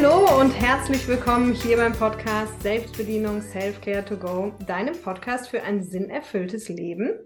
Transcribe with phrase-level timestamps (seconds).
[0.00, 5.82] Hallo und herzlich willkommen hier beim Podcast Selbstbedienung Self-Care to Go, deinem Podcast für ein
[5.82, 7.18] sinnerfülltes Leben.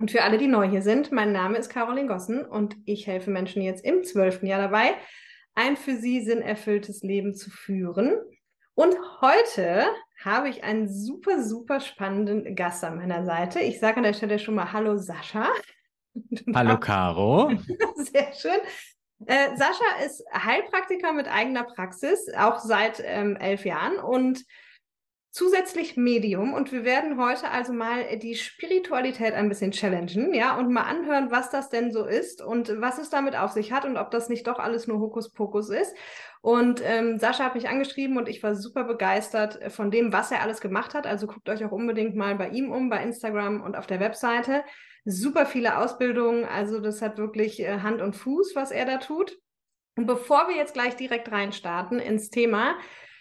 [0.00, 3.30] Und für alle, die neu hier sind, mein Name ist Caroline Gossen und ich helfe
[3.30, 4.94] Menschen jetzt im zwölften Jahr dabei,
[5.54, 8.14] ein für sie sinnerfülltes Leben zu führen.
[8.72, 9.84] Und heute
[10.24, 13.60] habe ich einen super, super spannenden Gast an meiner Seite.
[13.60, 15.50] Ich sage an der Stelle schon mal Hallo Sascha.
[16.54, 17.52] Hallo Caro.
[17.96, 18.60] Sehr schön.
[19.24, 24.44] Äh, Sascha ist Heilpraktiker mit eigener Praxis, auch seit ähm, elf Jahren und
[25.36, 26.54] zusätzlich Medium.
[26.54, 31.30] Und wir werden heute also mal die Spiritualität ein bisschen challengen, ja, und mal anhören,
[31.30, 34.30] was das denn so ist und was es damit auf sich hat und ob das
[34.30, 35.94] nicht doch alles nur Hokuspokus ist.
[36.40, 40.40] Und ähm, Sascha hat mich angeschrieben und ich war super begeistert von dem, was er
[40.40, 41.06] alles gemacht hat.
[41.06, 44.64] Also guckt euch auch unbedingt mal bei ihm um, bei Instagram und auf der Webseite
[45.04, 46.46] super viele Ausbildungen.
[46.46, 49.38] Also das hat wirklich äh, Hand und Fuß, was er da tut.
[49.96, 52.76] Und bevor wir jetzt gleich direkt reinstarten ins Thema,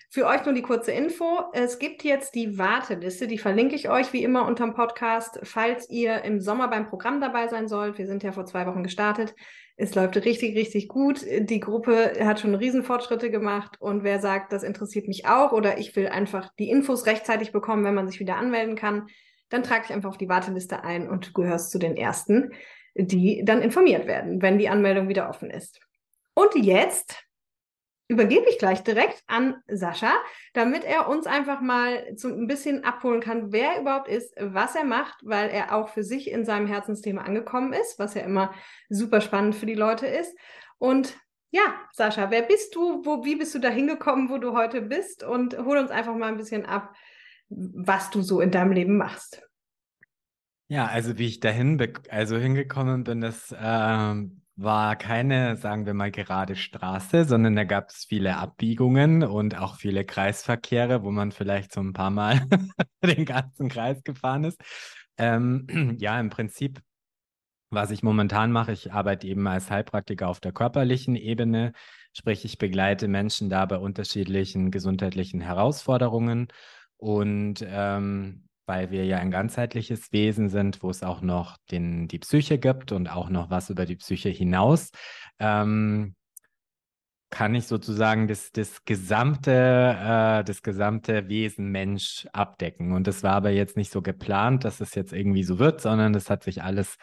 [0.09, 1.39] für euch nur die kurze Info.
[1.53, 6.23] Es gibt jetzt die Warteliste, die verlinke ich euch wie immer unterm Podcast, falls ihr
[6.23, 7.97] im Sommer beim Programm dabei sein sollt.
[7.97, 9.35] Wir sind ja vor zwei Wochen gestartet.
[9.77, 11.25] Es läuft richtig, richtig gut.
[11.27, 13.75] Die Gruppe hat schon Riesenfortschritte gemacht.
[13.81, 17.83] Und wer sagt, das interessiert mich auch oder ich will einfach die Infos rechtzeitig bekommen,
[17.83, 19.07] wenn man sich wieder anmelden kann,
[19.49, 22.53] dann trag dich einfach auf die Warteliste ein und du gehörst zu den ersten,
[22.95, 25.81] die dann informiert werden, wenn die Anmeldung wieder offen ist.
[26.33, 27.24] Und jetzt
[28.07, 30.13] übergebe ich gleich direkt an Sascha,
[30.53, 34.75] damit er uns einfach mal so ein bisschen abholen kann, wer er überhaupt ist, was
[34.75, 38.53] er macht, weil er auch für sich in seinem Herzensthema angekommen ist, was ja immer
[38.89, 40.37] super spannend für die Leute ist.
[40.77, 41.17] Und
[41.51, 41.61] ja,
[41.93, 43.03] Sascha, wer bist du?
[43.05, 45.23] Wo, wie bist du da hingekommen, wo du heute bist?
[45.23, 46.93] Und hol uns einfach mal ein bisschen ab,
[47.49, 49.41] was du so in deinem Leben machst.
[50.67, 54.15] Ja, also wie ich dahin also hingekommen bin, das äh,
[54.57, 59.75] war keine, sagen wir mal, gerade Straße, sondern da gab es viele Abbiegungen und auch
[59.75, 62.41] viele Kreisverkehre, wo man vielleicht so ein paar Mal
[63.03, 64.61] den ganzen Kreis gefahren ist.
[65.17, 65.67] Ähm,
[65.99, 66.81] ja, im Prinzip,
[67.69, 71.73] was ich momentan mache, ich arbeite eben als Heilpraktiker auf der körperlichen Ebene,
[72.13, 76.47] sprich ich begleite Menschen da bei unterschiedlichen gesundheitlichen Herausforderungen
[76.97, 82.19] und ähm, weil wir ja ein ganzheitliches Wesen sind, wo es auch noch den, die
[82.19, 84.91] Psyche gibt und auch noch was über die Psyche hinaus,
[85.39, 86.15] ähm,
[87.29, 92.93] kann ich sozusagen das, das gesamte, äh, das gesamte Wesen Mensch abdecken.
[92.93, 96.13] Und das war aber jetzt nicht so geplant, dass es jetzt irgendwie so wird, sondern
[96.13, 96.95] das hat sich alles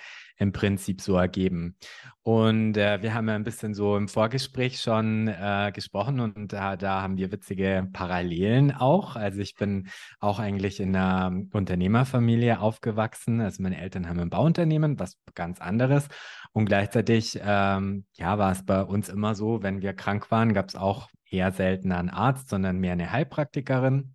[0.42, 1.76] im Prinzip so ergeben.
[2.25, 6.76] Und äh, wir haben ja ein bisschen so im Vorgespräch schon äh, gesprochen und da,
[6.76, 9.16] da haben wir witzige Parallelen auch.
[9.16, 9.88] Also ich bin
[10.20, 13.41] auch eigentlich in einer Unternehmerfamilie aufgewachsen.
[13.41, 16.08] Also meine Eltern haben ein Bauunternehmen, was ganz anderes.
[16.53, 20.69] Und gleichzeitig, ähm, ja, war es bei uns immer so, wenn wir krank waren, gab
[20.69, 24.14] es auch eher selten einen Arzt, sondern mehr eine Heilpraktikerin.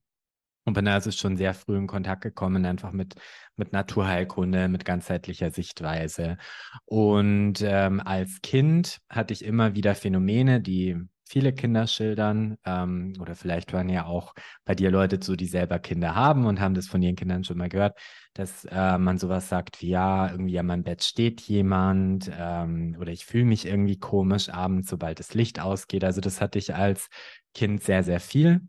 [0.67, 3.15] Und bin also schon sehr früh in Kontakt gekommen, einfach mit,
[3.55, 6.35] mit Naturheilkunde, mit ganzheitlicher Sichtweise.
[6.83, 12.57] Und ähm, als Kind hatte ich immer wieder Phänomene, die viele Kinder schildern.
[12.65, 14.33] Ähm, oder vielleicht waren ja auch
[14.65, 17.57] bei dir Leute so, die selber Kinder haben und haben das von ihren Kindern schon
[17.57, 17.97] mal gehört,
[18.33, 23.13] dass äh, man sowas sagt wie, ja, irgendwie an meinem Bett steht jemand ähm, oder
[23.13, 26.03] ich fühle mich irgendwie komisch abends, sobald das Licht ausgeht.
[26.03, 27.07] Also das hatte ich als
[27.53, 28.67] Kind sehr, sehr viel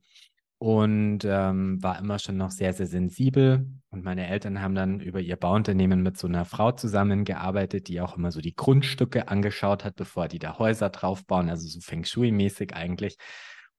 [0.59, 3.67] und ähm, war immer schon noch sehr, sehr sensibel.
[3.91, 8.17] Und meine Eltern haben dann über ihr Bauunternehmen mit so einer Frau zusammengearbeitet, die auch
[8.17, 12.75] immer so die Grundstücke angeschaut hat, bevor die da Häuser draufbauen, also so Feng Shui-mäßig
[12.75, 13.17] eigentlich.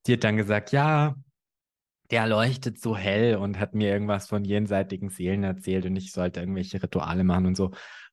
[0.08, 1.16] Die hat dann gesagt, ja,
[2.12, 6.40] der leuchtet so hell und hat mir irgendwas von jenseitigen Seelen erzählt und ich sollte
[6.40, 7.72] irgendwelche Rituale machen und so.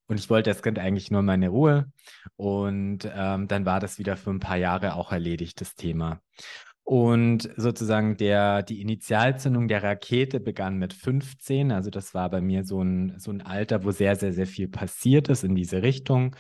[0.09, 1.91] Und ich wollte als Kind eigentlich nur meine Ruhe.
[2.37, 6.21] Und ähm, dann war das wieder für ein paar Jahre auch erledigt, das Thema.
[6.89, 11.73] Und sozusagen der, die Initialzündung der Rakete begann mit 15.
[11.73, 14.69] Also das war bei mir so ein, so ein Alter, wo sehr, sehr, sehr viel
[14.69, 16.37] passiert ist in diese Richtung.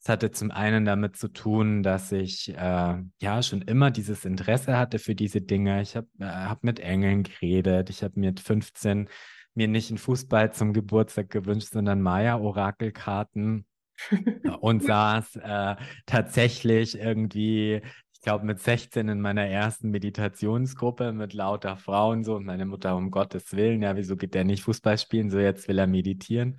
[0.00, 4.78] Es hatte zum einen damit zu tun, dass ich äh, ja schon immer dieses Interesse
[4.78, 5.82] hatte für diese Dinge.
[5.82, 7.90] Ich habe äh, hab mit Engeln geredet.
[7.90, 9.06] Ich habe mit 15
[9.52, 13.66] mir nicht einen Fußball zum Geburtstag gewünscht, sondern Maya-Orakelkarten
[14.60, 15.76] und saß äh,
[16.06, 17.82] tatsächlich irgendwie
[18.20, 22.94] ich glaube, mit 16 in meiner ersten Meditationsgruppe mit lauter Frauen so und meine Mutter,
[22.94, 25.30] um Gottes Willen, ja, wieso geht der nicht Fußball spielen?
[25.30, 26.58] So, jetzt will er meditieren.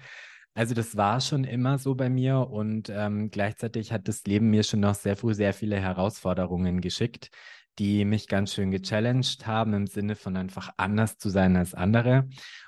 [0.56, 4.64] Also das war schon immer so bei mir und ähm, gleichzeitig hat das Leben mir
[4.64, 7.30] schon noch sehr früh sehr viele Herausforderungen geschickt,
[7.78, 12.28] die mich ganz schön gechallenged haben im Sinne von einfach anders zu sein als andere.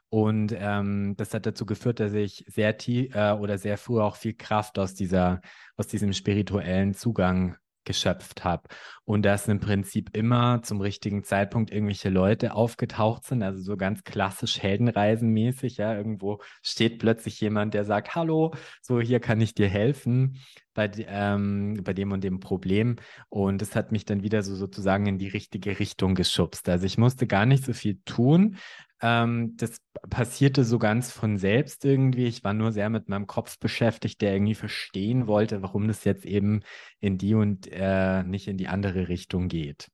[0.09, 4.17] Und ähm, das hat dazu geführt, dass ich sehr tief äh, oder sehr früh auch
[4.17, 5.41] viel Kraft aus dieser,
[5.77, 8.63] aus diesem spirituellen Zugang geschöpft habe.
[9.05, 14.03] Und dass im Prinzip immer zum richtigen Zeitpunkt irgendwelche Leute aufgetaucht sind, also so ganz
[14.03, 19.67] klassisch Heldenreisenmäßig, ja, irgendwo steht plötzlich jemand, der sagt, hallo, so hier kann ich dir
[19.67, 20.39] helfen
[20.73, 22.97] bei, ähm, bei dem und dem Problem.
[23.29, 26.67] Und es hat mich dann wieder so sozusagen in die richtige Richtung geschubst.
[26.69, 28.57] Also ich musste gar nicht so viel tun.
[29.01, 29.77] Ähm, das
[30.09, 32.25] passierte so ganz von selbst irgendwie.
[32.25, 36.25] Ich war nur sehr mit meinem Kopf beschäftigt, der irgendwie verstehen wollte, warum das jetzt
[36.25, 36.61] eben
[36.99, 39.89] in die und äh, nicht in die andere Richtung geht.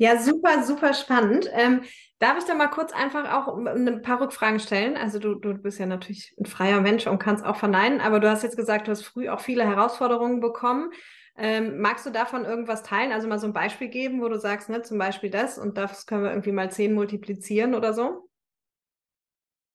[0.00, 1.46] Ja, super, super spannend.
[1.52, 1.82] Ähm,
[2.20, 4.96] darf ich da mal kurz einfach auch ein paar Rückfragen stellen?
[4.96, 8.30] Also du, du bist ja natürlich ein freier Mensch und kannst auch verneinen, aber du
[8.30, 10.90] hast jetzt gesagt, du hast früh auch viele Herausforderungen bekommen.
[11.36, 13.12] Ähm, magst du davon irgendwas teilen?
[13.12, 16.06] Also mal so ein Beispiel geben, wo du sagst, ne, zum Beispiel das und das
[16.06, 18.30] können wir irgendwie mal zehn multiplizieren oder so?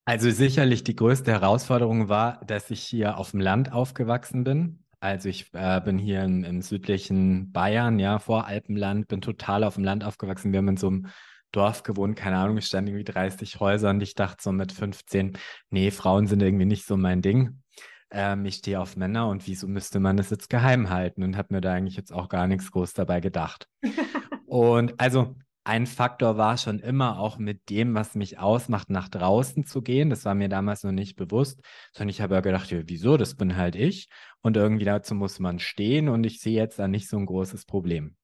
[0.06, 4.85] Also sicherlich die größte Herausforderung war, dass ich hier auf dem Land aufgewachsen bin.
[5.06, 9.84] Also ich äh, bin hier im, im, südlichen Bayern, ja, Voralpenland, bin total auf dem
[9.84, 10.52] Land aufgewachsen.
[10.52, 11.06] Wir haben in so einem
[11.52, 15.38] Dorf gewohnt, keine Ahnung, es standen irgendwie 30 Häuser und ich dachte so mit 15,
[15.70, 17.62] nee, Frauen sind irgendwie nicht so mein Ding
[18.10, 21.54] ähm, ich stehe auf Männer und wieso müsste man das jetzt geheim halten und habe
[21.54, 23.68] mir da eigentlich jetzt auch gar nichts groß dabei gedacht.
[24.46, 29.66] und also ein Faktor war schon immer auch mit dem, was mich ausmacht, nach draußen
[29.66, 30.10] zu gehen.
[30.10, 31.60] Das war mir damals noch nicht bewusst,
[31.92, 34.08] sondern ich habe ja gedacht, ja, wieso, das bin halt ich.
[34.42, 37.64] Und irgendwie dazu muss man stehen und ich sehe jetzt da nicht so ein großes
[37.64, 38.14] Problem.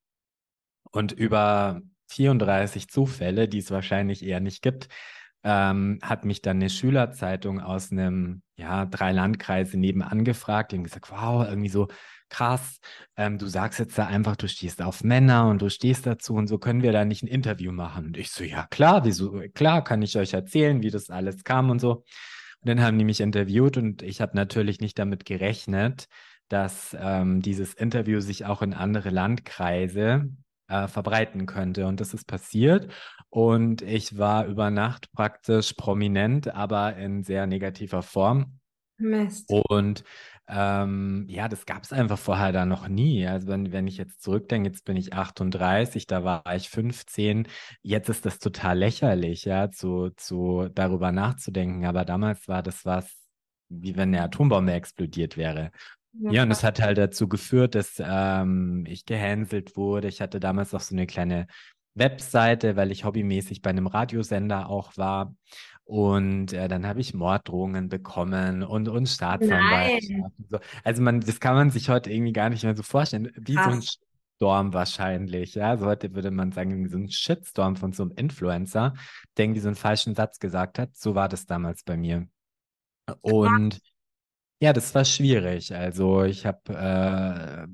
[0.93, 4.89] Und über 34 Zufälle, die es wahrscheinlich eher nicht gibt,
[5.43, 10.71] ähm, hat mich dann eine Schülerzeitung aus einem, ja, drei Landkreise nebenan gefragt.
[10.71, 11.89] Die haben gesagt, wow, irgendwie so
[12.33, 12.81] krass,
[13.17, 16.47] ähm, du sagst jetzt da einfach, du stehst auf Männer und du stehst dazu und
[16.47, 18.07] so können wir da nicht ein Interview machen.
[18.07, 21.71] Und ich so, ja klar, wieso, klar, kann ich euch erzählen, wie das alles kam
[21.71, 22.05] und so.
[22.61, 26.07] Und dann haben die mich interviewt und ich habe natürlich nicht damit gerechnet,
[26.49, 30.31] dass ähm, dieses Interview sich auch in andere Landkreise
[30.69, 31.87] äh, verbreiten könnte.
[31.87, 32.91] Und das ist passiert.
[33.29, 38.59] Und ich war über Nacht praktisch prominent, aber in sehr negativer Form.
[38.99, 39.51] Mist.
[39.51, 40.05] Und
[40.49, 43.27] ähm, ja, das gab es einfach vorher da noch nie.
[43.27, 47.47] Also wenn, wenn ich jetzt zurückdenke, jetzt bin ich 38, da war ich 15.
[47.83, 51.87] Jetzt ist das total lächerlich, ja, zu, zu darüber nachzudenken.
[51.87, 53.11] Aber damals war das was,
[53.69, 55.71] wie wenn eine Atombombe explodiert wäre.
[56.15, 60.09] Ja, und es hat halt dazu geführt, dass ähm, ich gehänselt wurde.
[60.09, 61.47] Ich hatte damals auch so eine kleine
[61.95, 65.35] Webseite, weil ich hobbymäßig bei einem Radiosender auch war.
[65.85, 70.33] Und äh, dann habe ich Morddrohungen bekommen und, und Staatsanwaltschaft.
[70.49, 70.59] So.
[70.85, 73.31] Also man, das kann man sich heute irgendwie gar nicht mehr so vorstellen.
[73.37, 73.65] Wie Ach.
[73.65, 73.83] so ein
[74.37, 75.55] Storm wahrscheinlich.
[75.55, 78.95] Ja, so heute würde man sagen, so ein Shitstorm von so einem Influencer,
[79.37, 80.97] der irgendwie so einen falschen Satz gesagt hat.
[80.97, 82.27] So war das damals bei mir.
[83.21, 83.81] Und
[84.63, 85.75] ja, das war schwierig.
[85.75, 87.67] Also ich habe äh,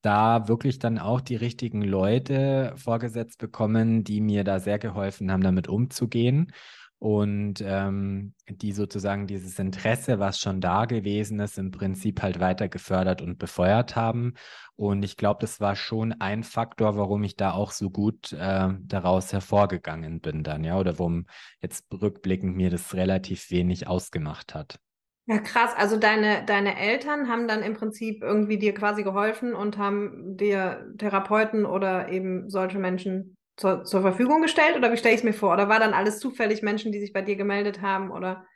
[0.00, 5.42] da wirklich dann auch die richtigen Leute vorgesetzt bekommen, die mir da sehr geholfen haben,
[5.42, 6.50] damit umzugehen
[6.98, 12.70] und ähm, die sozusagen dieses Interesse, was schon da gewesen ist, im Prinzip halt weiter
[12.70, 14.32] gefördert und befeuert haben.
[14.74, 18.70] Und ich glaube, das war schon ein Faktor, warum ich da auch so gut äh,
[18.80, 21.26] daraus hervorgegangen bin dann, ja, oder warum
[21.60, 24.78] jetzt rückblickend mir das relativ wenig ausgemacht hat.
[25.26, 25.70] Ja, krass.
[25.76, 30.92] Also deine, deine Eltern haben dann im Prinzip irgendwie dir quasi geholfen und haben dir
[30.98, 34.76] Therapeuten oder eben solche Menschen zur, zur Verfügung gestellt?
[34.76, 35.52] Oder wie stelle ich es mir vor?
[35.52, 38.10] Oder war dann alles zufällig Menschen, die sich bei dir gemeldet haben?
[38.10, 38.46] Oder?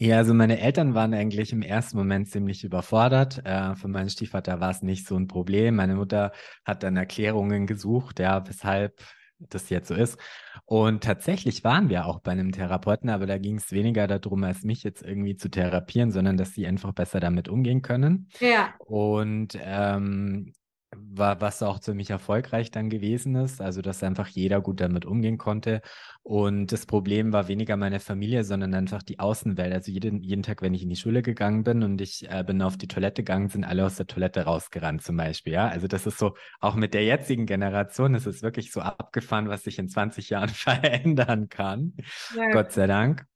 [0.00, 3.44] Ja, also meine Eltern waren eigentlich im ersten Moment ziemlich überfordert.
[3.44, 5.76] Äh, für meinen Stiefvater war es nicht so ein Problem.
[5.76, 6.32] Meine Mutter
[6.64, 9.00] hat dann Erklärungen gesucht, ja, weshalb
[9.38, 10.18] das jetzt so ist.
[10.66, 14.64] Und tatsächlich waren wir auch bei einem Therapeuten, aber da ging es weniger darum, als
[14.64, 18.28] mich jetzt irgendwie zu therapieren, sondern dass sie einfach besser damit umgehen können.
[18.40, 18.74] Ja.
[18.78, 20.52] Und ähm,
[20.96, 25.82] was auch ziemlich erfolgreich dann gewesen ist, also dass einfach jeder gut damit umgehen konnte.
[26.22, 29.72] Und das Problem war weniger meine Familie, sondern einfach die Außenwelt.
[29.72, 32.62] Also jeden, jeden Tag, wenn ich in die Schule gegangen bin und ich äh, bin
[32.62, 35.52] auf die Toilette gegangen, sind alle aus der Toilette rausgerannt zum Beispiel.
[35.54, 39.48] Ja, also das ist so, auch mit der jetzigen Generation ist es wirklich so abgefahren,
[39.48, 41.94] was sich in 20 Jahren verändern kann.
[42.34, 42.50] Ja.
[42.50, 43.26] Gott sei Dank.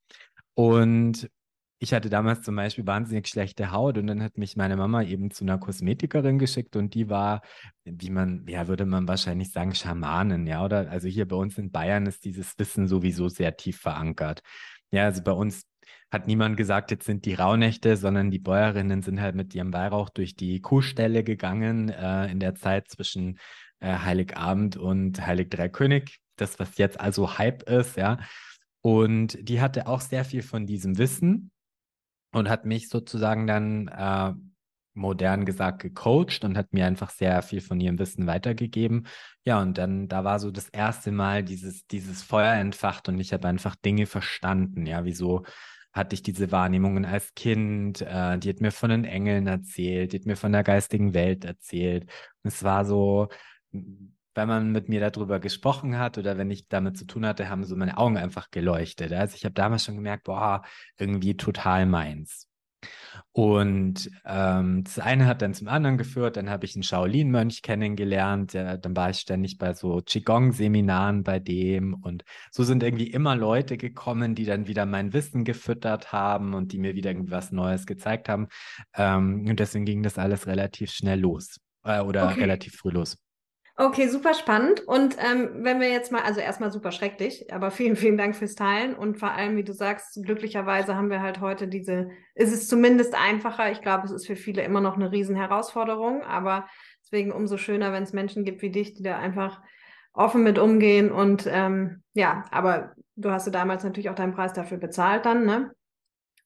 [0.55, 1.29] Und
[1.79, 5.31] ich hatte damals zum Beispiel wahnsinnig schlechte Haut und dann hat mich meine Mama eben
[5.31, 7.41] zu einer Kosmetikerin geschickt und die war,
[7.83, 10.89] wie man, ja, würde man wahrscheinlich sagen, Schamanen, ja, oder?
[10.89, 14.41] Also hier bei uns in Bayern ist dieses Wissen sowieso sehr tief verankert.
[14.91, 15.63] Ja, also bei uns
[16.11, 20.09] hat niemand gesagt, jetzt sind die Rauhnächte, sondern die Bäuerinnen sind halt mit ihrem Weihrauch
[20.09, 23.39] durch die Kuhställe gegangen äh, in der Zeit zwischen
[23.79, 26.19] äh, Heiligabend und Heilig Dreikönig.
[26.37, 28.19] Das, was jetzt also Hype ist, ja.
[28.81, 31.51] Und die hatte auch sehr viel von diesem Wissen
[32.33, 34.33] und hat mich sozusagen dann äh,
[34.93, 39.07] modern gesagt gecoacht und hat mir einfach sehr viel von ihrem Wissen weitergegeben.
[39.43, 43.33] Ja, und dann, da war so das erste Mal dieses, dieses Feuer entfacht und ich
[43.33, 44.85] habe einfach Dinge verstanden.
[44.85, 45.43] Ja, wieso
[45.91, 48.01] hatte ich diese Wahrnehmungen als Kind?
[48.01, 51.45] Äh, die hat mir von den Engeln erzählt, die hat mir von der geistigen Welt
[51.45, 52.03] erzählt.
[52.43, 53.29] Und es war so,
[54.35, 57.63] wenn man mit mir darüber gesprochen hat oder wenn ich damit zu tun hatte, haben
[57.63, 59.13] so meine Augen einfach geleuchtet.
[59.13, 60.63] Also ich habe damals schon gemerkt, boah,
[60.97, 62.49] irgendwie total meins.
[63.31, 66.37] Und ähm, das eine hat dann zum anderen geführt.
[66.37, 68.53] Dann habe ich einen Shaolin-Mönch kennengelernt.
[68.53, 71.93] Der, dann war ich ständig bei so Qigong-Seminaren bei dem.
[71.95, 76.71] Und so sind irgendwie immer Leute gekommen, die dann wieder mein Wissen gefüttert haben und
[76.71, 78.47] die mir wieder irgendwas Neues gezeigt haben.
[78.95, 82.41] Ähm, und deswegen ging das alles relativ schnell los äh, oder okay.
[82.41, 83.17] relativ früh los.
[83.75, 84.81] Okay, super spannend.
[84.81, 88.53] Und ähm, wenn wir jetzt mal, also erstmal super schrecklich, aber vielen, vielen Dank fürs
[88.53, 88.95] Teilen.
[88.95, 93.15] Und vor allem, wie du sagst, glücklicherweise haben wir halt heute diese, ist es zumindest
[93.15, 93.71] einfacher.
[93.71, 96.67] Ich glaube, es ist für viele immer noch eine Riesenherausforderung, aber
[97.01, 99.59] deswegen umso schöner, wenn es Menschen gibt wie dich, die da einfach
[100.13, 101.11] offen mit umgehen.
[101.11, 105.45] Und ähm, ja, aber du hast ja damals natürlich auch deinen Preis dafür bezahlt dann,
[105.45, 105.71] ne?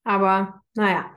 [0.06, 1.12] Aber naja.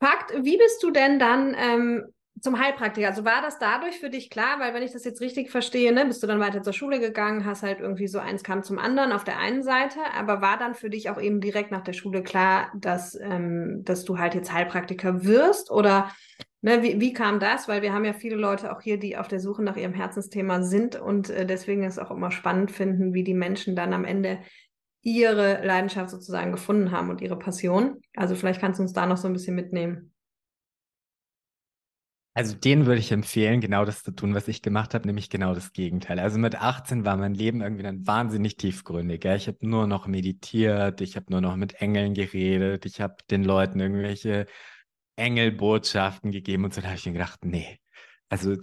[0.00, 2.04] Fakt, wie bist du denn dann ähm,
[2.42, 3.06] zum Heilpraktiker.
[3.06, 6.04] Also war das dadurch für dich klar, weil wenn ich das jetzt richtig verstehe, ne,
[6.04, 9.12] bist du dann weiter zur Schule gegangen, hast halt irgendwie so eins kam zum anderen
[9.12, 12.24] auf der einen Seite, aber war dann für dich auch eben direkt nach der Schule
[12.24, 16.10] klar, dass, ähm, dass du halt jetzt Heilpraktiker wirst oder
[16.62, 17.68] ne, wie, wie kam das?
[17.68, 20.62] Weil wir haben ja viele Leute auch hier, die auf der Suche nach ihrem Herzensthema
[20.62, 24.04] sind und äh, deswegen ist es auch immer spannend finden, wie die Menschen dann am
[24.04, 24.40] Ende
[25.02, 28.02] ihre Leidenschaft sozusagen gefunden haben und ihre Passion.
[28.16, 30.11] Also vielleicht kannst du uns da noch so ein bisschen mitnehmen.
[32.34, 35.54] Also den würde ich empfehlen, genau das zu tun, was ich gemacht habe, nämlich genau
[35.54, 36.18] das Gegenteil.
[36.18, 39.22] Also mit 18 war mein Leben irgendwie dann wahnsinnig tiefgründig.
[39.24, 39.34] Ja?
[39.34, 43.44] Ich habe nur noch meditiert, ich habe nur noch mit Engeln geredet, ich habe den
[43.44, 44.46] Leuten irgendwelche
[45.16, 46.80] Engelbotschaften gegeben und so.
[46.80, 47.78] Da habe ich mir gedacht, nee,
[48.32, 48.56] also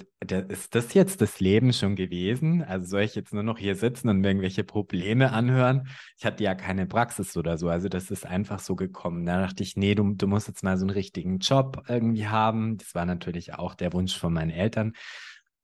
[0.49, 2.63] ist das jetzt das Leben schon gewesen?
[2.63, 5.87] Also soll ich jetzt nur noch hier sitzen und mir irgendwelche Probleme anhören?
[6.17, 7.69] Ich hatte ja keine Praxis oder so.
[7.69, 9.27] Also das ist einfach so gekommen.
[9.27, 12.79] Da dachte ich, nee, du, du musst jetzt mal so einen richtigen Job irgendwie haben.
[12.79, 14.93] Das war natürlich auch der Wunsch von meinen Eltern.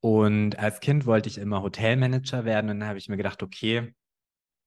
[0.01, 2.69] Und als Kind wollte ich immer Hotelmanager werden.
[2.69, 3.95] Und dann habe ich mir gedacht, okay,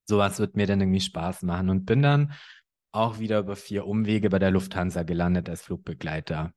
[0.09, 1.71] sowas wird mir dann irgendwie Spaß machen.
[1.71, 2.33] Und bin dann
[2.90, 6.52] auch wieder über vier Umwege bei der Lufthansa gelandet als Flugbegleiter.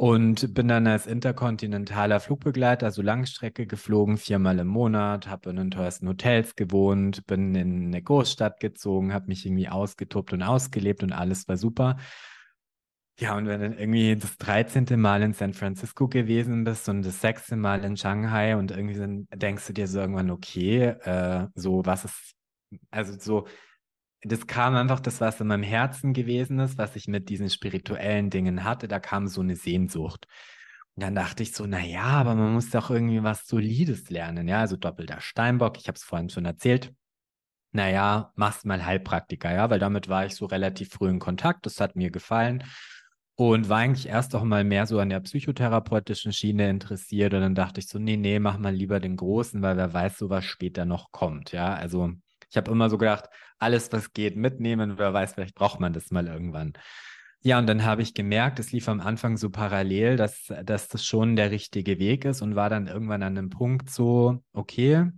[0.00, 5.70] Und bin dann als interkontinentaler Flugbegleiter, also Langstrecke geflogen, viermal im Monat, habe in den
[5.70, 11.12] teuersten Hotels gewohnt, bin in eine Großstadt gezogen, habe mich irgendwie ausgetobt und ausgelebt und
[11.12, 11.98] alles war super.
[13.18, 14.98] Ja, und wenn du dann irgendwie das 13.
[14.98, 19.26] Mal in San Francisco gewesen bist und das sechste Mal in Shanghai und irgendwie dann
[19.34, 22.34] denkst du dir so irgendwann, okay, äh, so was ist,
[22.90, 23.46] also so,
[24.22, 28.30] das kam einfach das, was in meinem Herzen gewesen ist, was ich mit diesen spirituellen
[28.30, 28.88] Dingen hatte.
[28.88, 30.26] Da kam so eine Sehnsucht.
[30.96, 34.48] Und dann dachte ich so, naja, aber man muss doch irgendwie was Solides lernen.
[34.48, 36.92] Ja, also doppelter Steinbock, ich habe es vorhin schon erzählt.
[37.72, 41.64] Naja, machst mal Heilpraktiker, ja, weil damit war ich so relativ früh in Kontakt.
[41.66, 42.64] Das hat mir gefallen
[43.36, 47.32] und war eigentlich erst auch mal mehr so an der psychotherapeutischen Schiene interessiert.
[47.32, 50.18] Und dann dachte ich so, nee, nee, mach mal lieber den Großen, weil wer weiß,
[50.18, 51.52] so was später noch kommt.
[51.52, 52.10] Ja, also
[52.50, 54.98] ich habe immer so gedacht, alles, was geht, mitnehmen.
[54.98, 56.72] Wer weiß, vielleicht braucht man das mal irgendwann.
[57.42, 61.04] Ja, und dann habe ich gemerkt, es lief am Anfang so parallel, dass, dass das
[61.04, 65.10] schon der richtige Weg ist und war dann irgendwann an einem Punkt so, okay,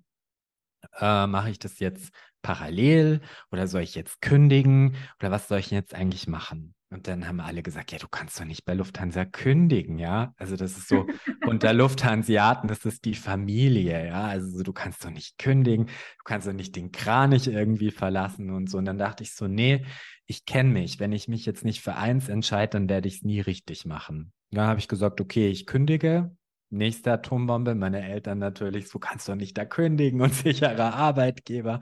[1.01, 3.21] äh, mache ich das jetzt parallel
[3.51, 6.75] oder soll ich jetzt kündigen oder was soll ich jetzt eigentlich machen?
[6.93, 10.35] Und dann haben alle gesagt, ja, du kannst doch nicht bei Lufthansa kündigen, ja.
[10.37, 11.07] Also das ist so,
[11.47, 14.27] unter Lufthansiaten, das ist die Familie, ja.
[14.27, 18.69] Also du kannst doch nicht kündigen, du kannst doch nicht den Kranich irgendwie verlassen und
[18.69, 18.77] so.
[18.77, 19.87] Und dann dachte ich so, nee,
[20.27, 21.01] ich kenne mich.
[21.01, 24.33] Wenn ich mich jetzt nicht für eins entscheide, dann werde ich es nie richtig machen.
[24.51, 26.37] Dann habe ich gesagt, okay, ich kündige.
[26.69, 31.81] Nächste Atombombe, meine Eltern natürlich, so kannst du nicht da kündigen und sicherer Arbeitgeber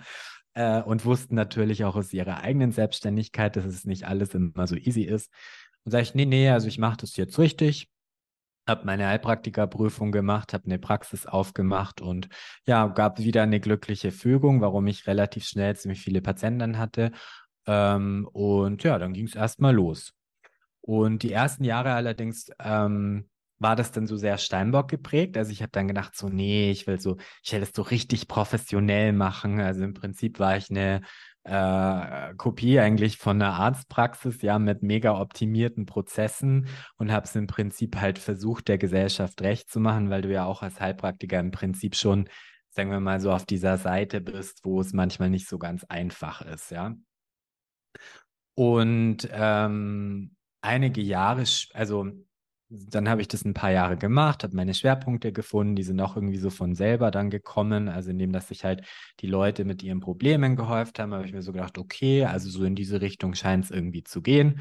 [0.60, 4.76] äh, und wussten natürlich auch aus ihrer eigenen Selbstständigkeit, dass es nicht alles immer so
[4.76, 5.32] easy ist.
[5.84, 7.88] Und sage ich, nee, nee, also ich mache das jetzt richtig,
[8.68, 12.28] habe meine Heilpraktikerprüfung gemacht, habe eine Praxis aufgemacht und
[12.66, 17.12] ja, gab wieder eine glückliche Fügung, warum ich relativ schnell ziemlich viele Patienten hatte.
[17.66, 20.12] Ähm, und ja, dann ging es erstmal los.
[20.82, 23.29] Und die ersten Jahre allerdings ähm,
[23.60, 25.36] war das dann so sehr Steinbock geprägt.
[25.36, 28.26] Also ich habe dann gedacht, so, nee, ich will so, ich will das so richtig
[28.26, 29.60] professionell machen.
[29.60, 31.02] Also im Prinzip war ich eine
[31.44, 37.46] äh, Kopie eigentlich von einer Arztpraxis, ja, mit mega optimierten Prozessen und habe es im
[37.46, 41.50] Prinzip halt versucht, der Gesellschaft recht zu machen, weil du ja auch als Heilpraktiker im
[41.50, 42.28] Prinzip schon,
[42.70, 46.40] sagen wir mal, so auf dieser Seite bist, wo es manchmal nicht so ganz einfach
[46.42, 46.94] ist, ja.
[48.54, 52.06] Und ähm, einige Jahre, also
[52.70, 56.14] dann habe ich das ein paar Jahre gemacht, habe meine Schwerpunkte gefunden, die sind auch
[56.14, 57.88] irgendwie so von selber dann gekommen.
[57.88, 58.86] Also indem, dass sich halt
[59.18, 62.64] die Leute mit ihren Problemen gehäuft haben, habe ich mir so gedacht, okay, also so
[62.64, 64.60] in diese Richtung scheint es irgendwie zu gehen.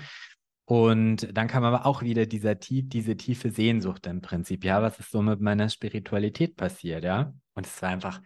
[0.65, 5.11] Und dann kam aber auch wieder dieser diese tiefe Sehnsucht im Prinzip, ja, was ist
[5.11, 7.33] so mit meiner Spiritualität passiert, ja?
[7.53, 8.21] Und es war einfach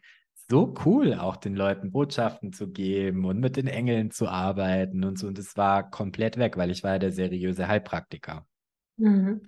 [0.50, 5.18] so cool, auch den Leuten Botschaften zu geben und mit den Engeln zu arbeiten und
[5.20, 5.28] so.
[5.28, 8.46] Und es war komplett weg, weil ich war der seriöse Heilpraktiker.
[8.98, 9.42] Mhm.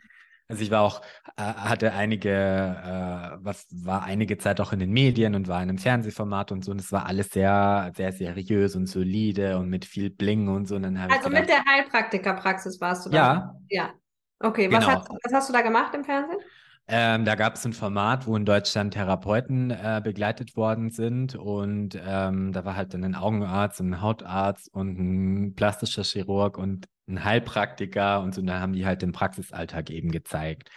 [0.47, 1.01] Also ich war auch,
[1.37, 5.69] äh, hatte einige, äh, was war einige Zeit auch in den Medien und war in
[5.69, 6.71] einem Fernsehformat und so.
[6.71, 10.75] Und es war alles sehr, sehr seriös und solide und mit viel Bling und so.
[10.75, 13.17] Und dann also gedacht, mit der Heilpraktikerpraxis warst du da?
[13.17, 13.55] Ja.
[13.69, 13.93] Ja.
[14.39, 14.85] Okay, genau.
[14.85, 16.39] was, hast, was hast du da gemacht im Fernsehen?
[16.87, 21.99] Ähm, da gab es ein Format, wo in Deutschland Therapeuten äh, begleitet worden sind und
[22.05, 27.23] ähm, da war halt dann ein Augenarzt, ein Hautarzt und ein plastischer Chirurg und ein
[27.23, 28.41] Heilpraktiker und so.
[28.41, 30.69] Und dann haben die halt den Praxisalltag eben gezeigt.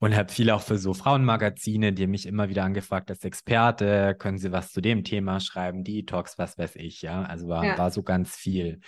[0.00, 4.14] Und habe viel auch für so Frauenmagazine, die haben mich immer wieder angefragt als Experte,
[4.18, 7.22] können Sie was zu dem Thema schreiben, Detox, was weiß ich, ja.
[7.22, 7.78] Also war, ja.
[7.78, 8.80] war so ganz viel.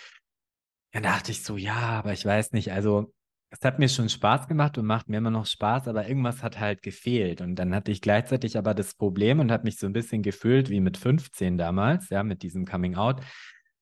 [0.91, 3.11] Dann dachte ich so, ja, aber ich weiß nicht, also
[3.49, 6.59] es hat mir schon Spaß gemacht und macht mir immer noch Spaß, aber irgendwas hat
[6.59, 7.41] halt gefehlt.
[7.41, 10.69] Und dann hatte ich gleichzeitig aber das Problem und habe mich so ein bisschen gefühlt
[10.69, 13.21] wie mit 15 damals, ja, mit diesem Coming Out.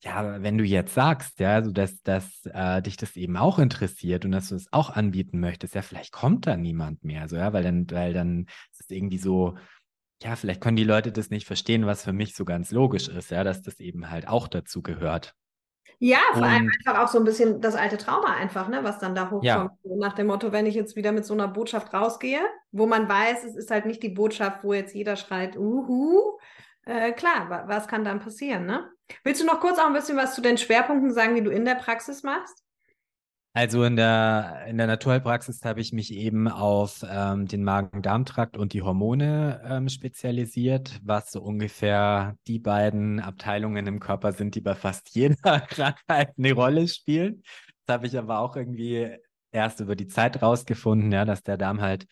[0.05, 4.23] Ja, wenn du jetzt sagst, ja, also dass, dass äh, dich das eben auch interessiert
[4.23, 7.53] und dass du es auch anbieten möchtest, ja, vielleicht kommt da niemand mehr, so, ja,
[7.53, 9.55] weil dann, weil dann ist es irgendwie so,
[10.21, 13.31] ja, vielleicht können die Leute das nicht verstehen, was für mich so ganz logisch ist,
[13.31, 15.33] ja, dass das eben halt auch dazu gehört.
[15.97, 18.99] Ja, vor und, allem einfach auch so ein bisschen das alte Trauma einfach, ne, was
[18.99, 19.43] dann da hochkommt.
[19.43, 19.71] Ja.
[19.83, 23.43] Nach dem Motto, wenn ich jetzt wieder mit so einer Botschaft rausgehe, wo man weiß,
[23.43, 26.34] es ist halt nicht die Botschaft, wo jetzt jeder schreit, uhu.
[26.85, 28.89] Äh, klar, was kann dann passieren, ne?
[29.23, 31.65] Willst du noch kurz auch ein bisschen was zu den Schwerpunkten sagen, die du in
[31.65, 32.63] der Praxis machst?
[33.57, 38.73] Also in der, in der Naturheilpraxis habe ich mich eben auf ähm, den Magen-Darm-Trakt und
[38.73, 44.75] die Hormone ähm, spezialisiert, was so ungefähr die beiden Abteilungen im Körper sind, die bei
[44.75, 47.43] fast jeder Krankheit eine Rolle spielen.
[47.85, 49.15] Das habe ich aber auch irgendwie
[49.53, 52.07] erst über die Zeit rausgefunden, ja, dass der Darm halt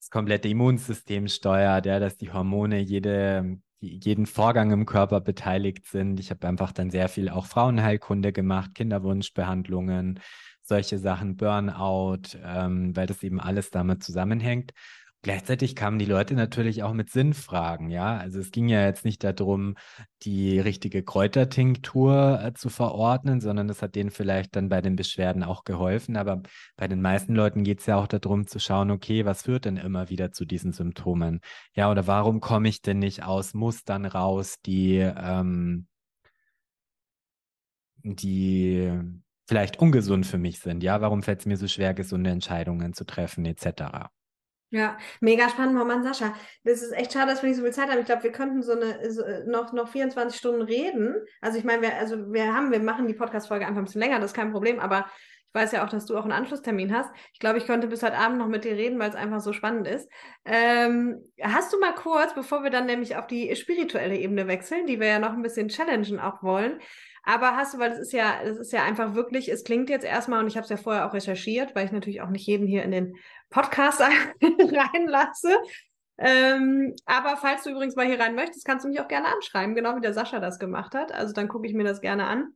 [0.00, 6.20] das komplette Immunsystem steuert, ja, dass die Hormone jede, jeden Vorgang im Körper beteiligt sind.
[6.20, 10.20] Ich habe einfach dann sehr viel auch Frauenheilkunde gemacht, Kinderwunschbehandlungen,
[10.62, 14.72] solche Sachen, Burnout, ähm, weil das eben alles damit zusammenhängt.
[15.22, 18.16] Gleichzeitig kamen die Leute natürlich auch mit Sinnfragen, ja.
[18.16, 19.74] Also es ging ja jetzt nicht darum,
[20.22, 25.42] die richtige Kräutertinktur äh, zu verordnen, sondern das hat denen vielleicht dann bei den Beschwerden
[25.42, 26.16] auch geholfen.
[26.16, 26.42] Aber
[26.76, 29.76] bei den meisten Leuten geht es ja auch darum zu schauen, okay, was führt denn
[29.76, 31.40] immer wieder zu diesen Symptomen?
[31.74, 35.88] Ja, oder warum komme ich denn nicht aus Mustern raus, die, ähm,
[38.04, 38.92] die
[39.48, 40.82] vielleicht ungesund für mich sind.
[40.82, 44.10] Ja, warum fällt es mir so schwer, gesunde Entscheidungen zu treffen, etc.
[44.70, 46.34] Ja, mega spannend, Mann, Sascha.
[46.62, 48.00] Das ist echt schade, dass wir nicht so viel Zeit haben.
[48.00, 51.14] Ich glaube, wir könnten so eine so, noch, noch 24 Stunden reden.
[51.40, 54.20] Also ich meine, wir, also wir haben, wir machen die Podcast-Folge einfach ein bisschen länger,
[54.20, 55.06] das ist kein Problem, aber
[55.48, 57.10] ich weiß ja auch, dass du auch einen Anschlusstermin hast.
[57.32, 59.54] Ich glaube, ich könnte bis heute Abend noch mit dir reden, weil es einfach so
[59.54, 60.06] spannend ist.
[60.44, 65.00] Ähm, hast du mal kurz, bevor wir dann nämlich auf die spirituelle Ebene wechseln, die
[65.00, 66.80] wir ja noch ein bisschen challengen auch wollen,
[67.28, 70.06] aber hast du, weil es ist ja, es ist ja einfach wirklich, es klingt jetzt
[70.06, 72.66] erstmal, und ich habe es ja vorher auch recherchiert, weil ich natürlich auch nicht jeden
[72.66, 73.16] hier in den
[73.50, 74.00] Podcast
[74.40, 75.58] reinlasse.
[76.16, 79.74] Ähm, aber falls du übrigens mal hier rein möchtest, kannst du mich auch gerne anschreiben,
[79.74, 81.12] genau wie der Sascha das gemacht hat.
[81.12, 82.54] Also dann gucke ich mir das gerne an.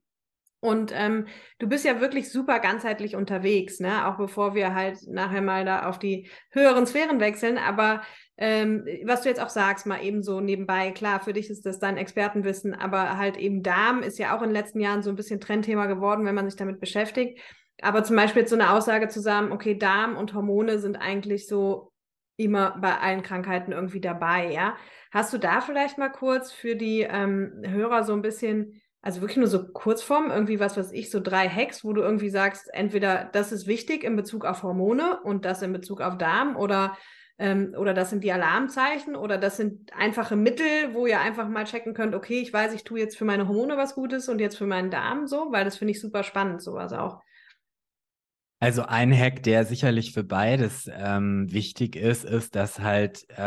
[0.62, 1.26] Und ähm,
[1.58, 4.06] du bist ja wirklich super ganzheitlich unterwegs, ne?
[4.06, 7.58] Auch bevor wir halt nachher mal da auf die höheren Sphären wechseln.
[7.58, 8.02] Aber
[8.36, 11.80] ähm, was du jetzt auch sagst, mal eben so nebenbei, klar, für dich ist das
[11.80, 15.16] dein Expertenwissen, aber halt eben Darm ist ja auch in den letzten Jahren so ein
[15.16, 17.40] bisschen Trendthema geworden, wenn man sich damit beschäftigt.
[17.80, 21.48] Aber zum Beispiel jetzt so eine Aussage zu sagen, okay, Darm und Hormone sind eigentlich
[21.48, 21.90] so
[22.36, 24.76] immer bei allen Krankheiten irgendwie dabei, ja.
[25.10, 29.38] Hast du da vielleicht mal kurz für die ähm, Hörer so ein bisschen, also wirklich
[29.38, 33.28] nur so Kurzform, irgendwie was, was ich, so drei Hacks, wo du irgendwie sagst, entweder
[33.32, 36.96] das ist wichtig in Bezug auf Hormone und das in Bezug auf Darm oder
[37.38, 41.64] ähm, oder das sind die Alarmzeichen oder das sind einfache Mittel, wo ihr einfach mal
[41.64, 44.56] checken könnt, okay, ich weiß, ich tue jetzt für meine Hormone was Gutes und jetzt
[44.56, 47.20] für meinen Darm so, weil das finde ich super spannend, sowas auch.
[48.62, 53.42] Also ein Hack, der sicherlich für beides ähm, wichtig ist, ist, dass halt äh,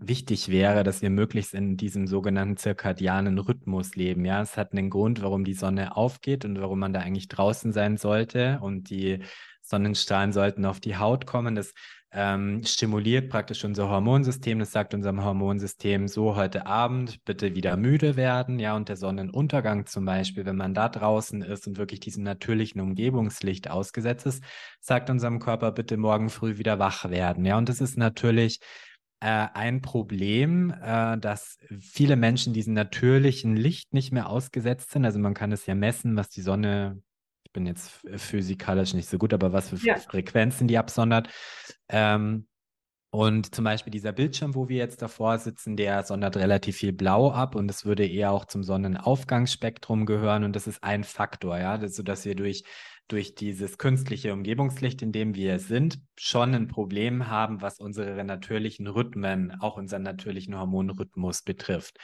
[0.00, 4.26] wichtig wäre, dass wir möglichst in diesem sogenannten zirkadianen Rhythmus leben.
[4.26, 7.72] Ja, es hat einen Grund, warum die Sonne aufgeht und warum man da eigentlich draußen
[7.72, 9.20] sein sollte und die
[9.62, 11.54] Sonnenstrahlen sollten auf die Haut kommen.
[11.54, 11.72] Das
[12.14, 14.60] ähm, stimuliert praktisch unser Hormonsystem.
[14.60, 18.60] Das sagt unserem Hormonsystem so heute Abend bitte wieder müde werden.
[18.60, 22.80] Ja, und der Sonnenuntergang zum Beispiel, wenn man da draußen ist und wirklich diesem natürlichen
[22.80, 24.44] Umgebungslicht ausgesetzt ist,
[24.80, 27.44] sagt unserem Körper bitte morgen früh wieder wach werden.
[27.44, 28.60] Ja, und das ist natürlich
[29.20, 35.04] äh, ein Problem, äh, dass viele Menschen diesem natürlichen Licht nicht mehr ausgesetzt sind.
[35.04, 37.02] Also man kann es ja messen, was die Sonne
[37.54, 39.96] bin jetzt physikalisch nicht so gut, aber was für ja.
[39.96, 41.30] Frequenzen die absondert.
[41.88, 42.46] Ähm,
[43.14, 47.30] und zum Beispiel dieser Bildschirm, wo wir jetzt davor sitzen, der sondert relativ viel Blau
[47.30, 51.78] ab und es würde eher auch zum Sonnenaufgangsspektrum gehören und das ist ein Faktor, ja,
[51.78, 52.64] das, sodass wir durch,
[53.06, 58.88] durch dieses künstliche Umgebungslicht, in dem wir sind, schon ein Problem haben, was unsere natürlichen
[58.88, 61.98] Rhythmen, auch unseren natürlichen Hormonrhythmus betrifft.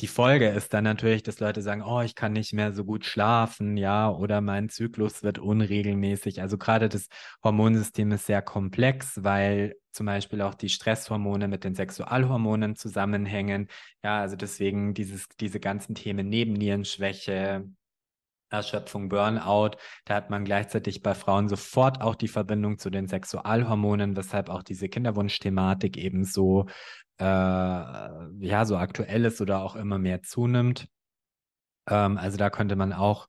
[0.00, 3.04] Die Folge ist dann natürlich, dass Leute sagen, oh, ich kann nicht mehr so gut
[3.04, 6.40] schlafen, ja, oder mein Zyklus wird unregelmäßig.
[6.42, 7.06] Also gerade das
[7.44, 13.68] Hormonsystem ist sehr komplex, weil zum Beispiel auch die Stresshormone mit den Sexualhormonen zusammenhängen.
[14.02, 17.64] Ja, also deswegen dieses, diese ganzen Themen Nebennierenschwäche,
[18.50, 24.16] Erschöpfung, Burnout, da hat man gleichzeitig bei Frauen sofort auch die Verbindung zu den Sexualhormonen,
[24.16, 26.66] weshalb auch diese Kinderwunschthematik eben so
[27.18, 30.88] äh, ja so aktuell ist oder auch immer mehr zunimmt.
[31.88, 33.28] Ähm, also da könnte man auch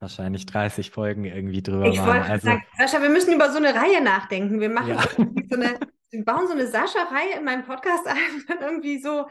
[0.00, 2.22] wahrscheinlich 30 Folgen irgendwie drüber ich machen.
[2.22, 4.60] Also, sagen, Sascha, wir müssen über so eine Reihe nachdenken.
[4.60, 5.02] Wir machen ja.
[5.48, 5.78] so eine,
[6.24, 9.26] bauen so eine Sascha-Reihe in meinem Podcast ein, irgendwie so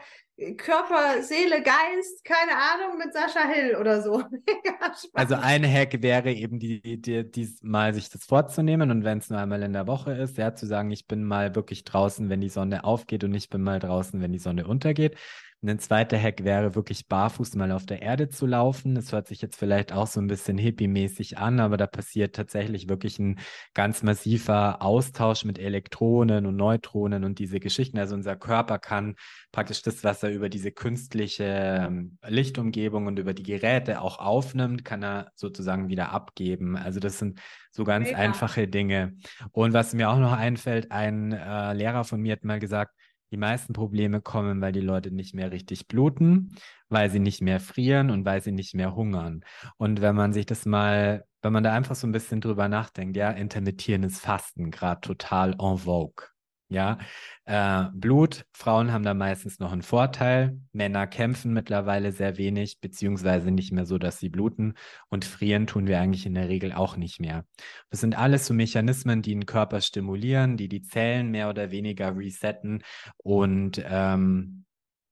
[0.56, 4.22] Körper, Seele, Geist, keine Ahnung, mit Sascha Hill oder so.
[5.12, 9.28] also ein Hack wäre eben, die, die, die, mal sich das vorzunehmen und wenn es
[9.28, 12.40] nur einmal in der Woche ist, ja, zu sagen, ich bin mal wirklich draußen, wenn
[12.40, 15.16] die Sonne aufgeht und ich bin mal draußen, wenn die Sonne untergeht.
[15.62, 18.94] Ein zweiter Hack wäre wirklich barfuß mal auf der Erde zu laufen.
[18.94, 22.88] Das hört sich jetzt vielleicht auch so ein bisschen hippie-mäßig an, aber da passiert tatsächlich
[22.88, 23.38] wirklich ein
[23.74, 27.98] ganz massiver Austausch mit Elektronen und Neutronen und diese Geschichten.
[27.98, 29.16] Also unser Körper kann
[29.52, 34.86] praktisch das, was er über diese künstliche ähm, Lichtumgebung und über die Geräte auch aufnimmt,
[34.86, 36.78] kann er sozusagen wieder abgeben.
[36.78, 37.38] Also das sind
[37.70, 38.18] so ganz Mega.
[38.18, 39.12] einfache Dinge.
[39.52, 42.94] Und was mir auch noch einfällt, ein äh, Lehrer von mir hat mal gesagt,
[43.30, 46.56] die meisten Probleme kommen, weil die Leute nicht mehr richtig bluten,
[46.88, 49.44] weil sie nicht mehr frieren und weil sie nicht mehr hungern.
[49.76, 53.16] Und wenn man sich das mal, wenn man da einfach so ein bisschen drüber nachdenkt,
[53.16, 56.26] ja, intermittierendes Fasten gerade total en vogue.
[56.72, 56.98] Ja,
[57.46, 60.60] äh, Blut, Frauen haben da meistens noch einen Vorteil.
[60.72, 64.74] Männer kämpfen mittlerweile sehr wenig, beziehungsweise nicht mehr so, dass sie bluten.
[65.08, 67.44] Und frieren tun wir eigentlich in der Regel auch nicht mehr.
[67.90, 72.16] Das sind alles so Mechanismen, die den Körper stimulieren, die die Zellen mehr oder weniger
[72.16, 72.84] resetten.
[73.16, 74.64] Und ähm,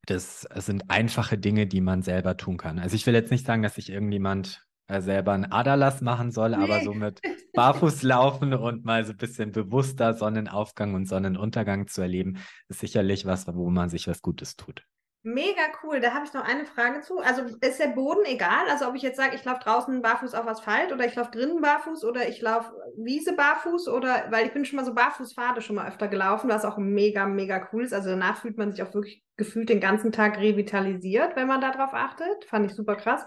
[0.07, 2.79] das sind einfache Dinge, die man selber tun kann.
[2.79, 6.57] Also ich will jetzt nicht sagen, dass sich irgendjemand selber einen Aderlass machen soll, nee.
[6.57, 7.21] aber so mit
[7.55, 13.27] barfuß laufen und mal so ein bisschen bewusster Sonnenaufgang und Sonnenuntergang zu erleben, ist sicherlich
[13.27, 14.85] was, wo man sich was Gutes tut.
[15.25, 16.01] Mega cool.
[16.01, 17.19] Da habe ich noch eine Frage zu.
[17.19, 18.69] Also ist der Boden egal?
[18.71, 21.61] Also ob ich jetzt sage, ich laufe draußen barfuß auf Asphalt oder ich laufe drinnen
[21.61, 25.77] barfuß oder ich laufe Wiese barfuß oder weil ich bin schon mal so Barfußpfade schon
[25.77, 27.93] mal öfter gelaufen, was auch mega, mega cool ist.
[27.93, 31.93] Also danach fühlt man sich auch wirklich gefühlt den ganzen Tag revitalisiert, wenn man darauf
[31.95, 32.45] achtet.
[32.47, 33.27] Fand ich super krass.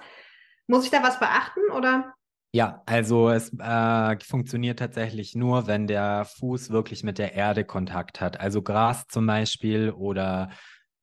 [0.72, 2.14] Muss ich da was beachten oder?
[2.54, 8.22] Ja, also es äh, funktioniert tatsächlich nur, wenn der Fuß wirklich mit der Erde Kontakt
[8.22, 8.40] hat.
[8.40, 10.50] Also Gras zum Beispiel oder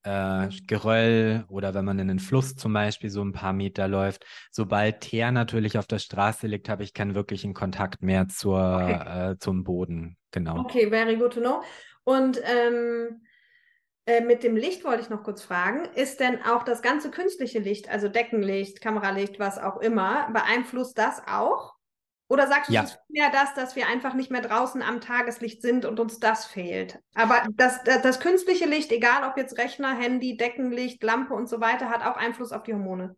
[0.04, 4.24] äh, Geröll oder wenn man in den Fluss zum Beispiel so ein paar Meter läuft.
[4.50, 9.32] Sobald Teer natürlich auf der Straße liegt, habe ich keinen wirklichen Kontakt mehr zur, okay.
[9.32, 10.16] äh, zum Boden.
[10.30, 10.60] Genau.
[10.60, 11.60] Okay, very good to know.
[12.04, 13.20] Und ähm,
[14.08, 17.58] äh, mit dem Licht wollte ich noch kurz fragen, ist denn auch das ganze künstliche
[17.58, 21.74] Licht, also Deckenlicht, Kameralicht, was auch immer, beeinflusst das auch?
[22.26, 22.86] Oder sagst du, ja.
[23.08, 26.98] mehr das, dass wir einfach nicht mehr draußen am Tageslicht sind und uns das fehlt?
[27.14, 31.60] Aber das, das, das künstliche Licht, egal ob jetzt Rechner, Handy, Deckenlicht, Lampe und so
[31.60, 33.14] weiter, hat auch Einfluss auf die Hormone.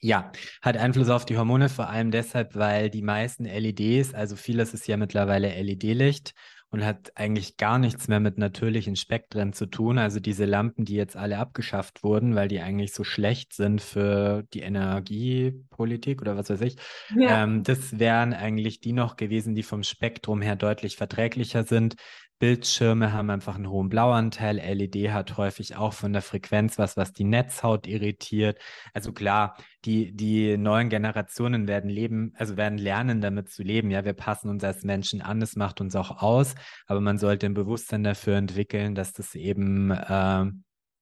[0.00, 4.74] Ja, hat Einfluss auf die Hormone, vor allem deshalb, weil die meisten LEDs, also vieles
[4.74, 6.34] ist ja mittlerweile LED-Licht
[6.72, 9.98] und hat eigentlich gar nichts mehr mit natürlichen Spektren zu tun.
[9.98, 14.44] Also diese Lampen, die jetzt alle abgeschafft wurden, weil die eigentlich so schlecht sind für
[14.54, 16.76] die Energiepolitik oder was weiß ich.
[17.14, 17.44] Ja.
[17.44, 21.96] Ähm, das wären eigentlich die noch gewesen, die vom Spektrum her deutlich verträglicher sind.
[22.42, 24.56] Bildschirme haben einfach einen hohen Blauanteil.
[24.56, 28.58] LED hat häufig auch von der Frequenz was, was die Netzhaut irritiert.
[28.92, 33.92] Also klar, die, die neuen Generationen werden leben, also werden lernen, damit zu leben.
[33.92, 36.56] Ja, wir passen uns als Menschen an, das macht uns auch aus.
[36.88, 40.46] Aber man sollte ein Bewusstsein dafür entwickeln, dass das eben äh,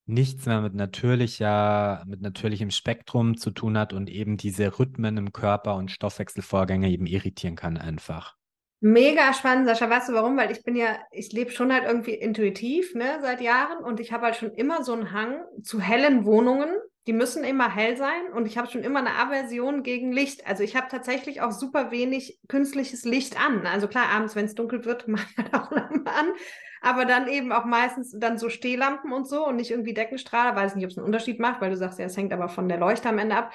[0.05, 5.33] nichts mehr mit natürlicher, mit natürlichem Spektrum zu tun hat und eben diese Rhythmen im
[5.33, 8.37] Körper und Stoffwechselvorgänge eben irritieren kann einfach.
[8.83, 9.91] Mega spannend, Sascha.
[9.91, 10.39] Weißt du warum?
[10.39, 14.11] Weil ich bin ja, ich lebe schon halt irgendwie intuitiv, ne, seit Jahren und ich
[14.11, 16.71] habe halt schon immer so einen Hang zu hellen Wohnungen.
[17.07, 20.47] Die müssen immer hell sein und ich habe schon immer eine Aversion gegen Licht.
[20.47, 23.67] Also ich habe tatsächlich auch super wenig künstliches Licht an.
[23.67, 26.33] Also klar, abends, wenn es dunkel wird, mache ich halt auch Lampen an.
[26.81, 30.57] Aber dann eben auch meistens dann so Stehlampen und so und nicht irgendwie Deckenstrahler.
[30.57, 32.69] Weiß nicht, ob es einen Unterschied macht, weil du sagst ja, es hängt aber von
[32.69, 33.53] der Leuchte am Ende ab.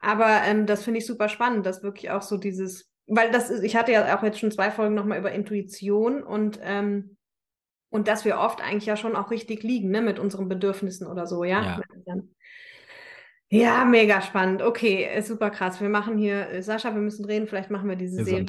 [0.00, 3.62] Aber ähm, das finde ich super spannend, dass wirklich auch so dieses weil das ist,
[3.62, 7.16] ich hatte ja auch jetzt schon zwei Folgen nochmal über Intuition und, ähm,
[7.90, 11.26] und dass wir oft eigentlich ja schon auch richtig liegen, ne, mit unseren Bedürfnissen oder
[11.26, 11.80] so, ja.
[12.06, 14.62] Ja, ja mega spannend.
[14.62, 15.80] Okay, super krass.
[15.80, 18.46] Wir machen hier, äh, Sascha, wir müssen reden, vielleicht machen wir diese Serie.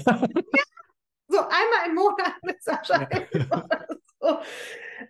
[1.28, 3.08] so einmal im Monat mit Sascha.
[4.20, 4.38] so.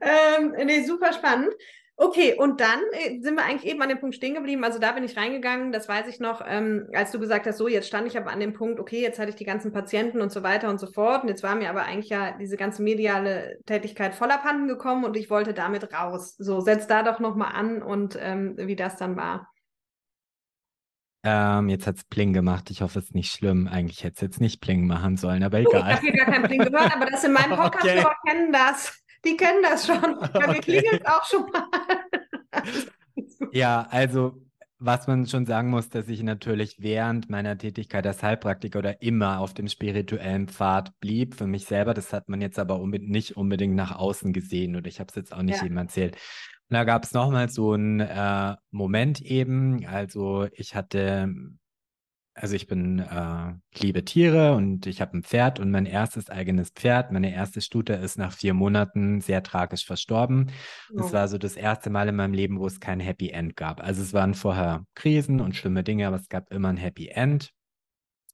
[0.01, 1.53] ähm, nee, super spannend.
[1.99, 4.65] Okay, und dann äh, sind wir eigentlich eben an dem Punkt stehen geblieben.
[4.65, 7.69] Also da bin ich reingegangen, das weiß ich noch, ähm, als du gesagt hast, so,
[7.69, 10.31] jetzt stand ich aber an dem Punkt, okay, jetzt hatte ich die ganzen Patienten und
[10.31, 11.23] so weiter und so fort.
[11.23, 15.17] Und jetzt war mir aber eigentlich ja diese ganze mediale Tätigkeit voller Panden gekommen und
[15.17, 16.37] ich wollte damit raus.
[16.37, 19.51] So, setz da doch nochmal an und ähm, wie das dann war.
[21.25, 22.71] Ähm, jetzt hat es Pling gemacht.
[22.71, 23.69] Ich hoffe, es ist nicht schlimm.
[23.69, 25.73] Eigentlich hätte es jetzt nicht Pling machen sollen, aber egal.
[25.75, 28.05] Oh, ich habe hier gar kein Pling gehört, aber das in meinem Podcast okay.
[28.29, 29.03] kennen das.
[29.27, 30.01] Die kennen das schon.
[30.33, 31.69] Bei mir klingelt auch schon mal.
[33.53, 34.41] ja, also
[34.79, 39.41] was man schon sagen muss, dass ich natürlich während meiner Tätigkeit als Heilpraktiker oder immer
[39.41, 41.35] auf dem spirituellen Pfad blieb.
[41.35, 44.87] Für mich selber, das hat man jetzt aber unbedingt, nicht unbedingt nach außen gesehen oder
[44.87, 45.63] ich habe es jetzt auch nicht ja.
[45.63, 46.15] jedem erzählt.
[46.69, 49.87] Und da gab es nochmal so einen äh, Moment eben.
[49.87, 51.33] Also ich hatte
[52.37, 56.69] also ich bin, äh, liebe Tiere und ich habe ein Pferd und mein erstes eigenes
[56.71, 60.51] Pferd, meine erste Stute ist nach vier Monaten sehr tragisch verstorben.
[60.93, 60.99] Oh.
[60.99, 63.83] Das war so das erste Mal in meinem Leben, wo es kein Happy End gab.
[63.83, 67.53] Also es waren vorher Krisen und schlimme Dinge, aber es gab immer ein Happy End.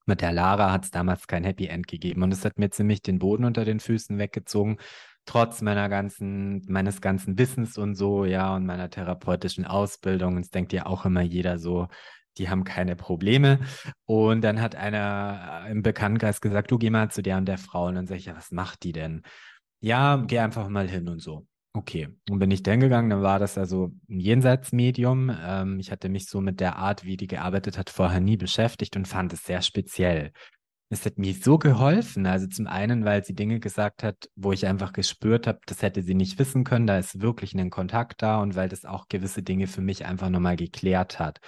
[0.05, 3.03] Mit der Lara hat es damals kein Happy End gegeben und es hat mir ziemlich
[3.03, 4.79] den Boden unter den Füßen weggezogen
[5.25, 10.37] trotz meiner ganzen, meines ganzen Wissens und so, ja, und meiner therapeutischen Ausbildung.
[10.37, 11.87] Und es denkt ja auch immer jeder so,
[12.39, 13.61] die haben keine Probleme.
[14.05, 17.59] Und dann hat einer äh, im Bekanntenkreis gesagt, du geh mal zu der und der
[17.59, 17.87] Frau.
[17.87, 19.23] Und dann sage ich, ja, was macht die denn?
[19.81, 21.47] Ja, geh einfach mal hin und so.
[21.75, 22.09] Okay.
[22.29, 25.35] Und bin ich dann gegangen, dann war das also ein Jenseitsmedium.
[25.43, 28.95] Ähm, ich hatte mich so mit der Art, wie die gearbeitet hat, vorher nie beschäftigt
[28.97, 30.33] und fand es sehr speziell.
[30.91, 32.27] Es hat mir so geholfen.
[32.27, 36.03] Also zum einen, weil sie Dinge gesagt hat, wo ich einfach gespürt habe, das hätte
[36.03, 36.87] sie nicht wissen können.
[36.87, 40.29] Da ist wirklich ein Kontakt da und weil das auch gewisse Dinge für mich einfach
[40.29, 41.41] nochmal geklärt hat.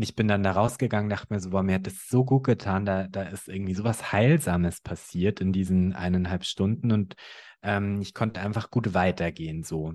[0.00, 2.44] Und ich bin dann da rausgegangen, dachte mir so, boah, mir hat das so gut
[2.44, 7.16] getan, da, da ist irgendwie sowas Heilsames passiert in diesen eineinhalb Stunden und
[7.62, 9.92] ähm, ich konnte einfach gut weitergehen so.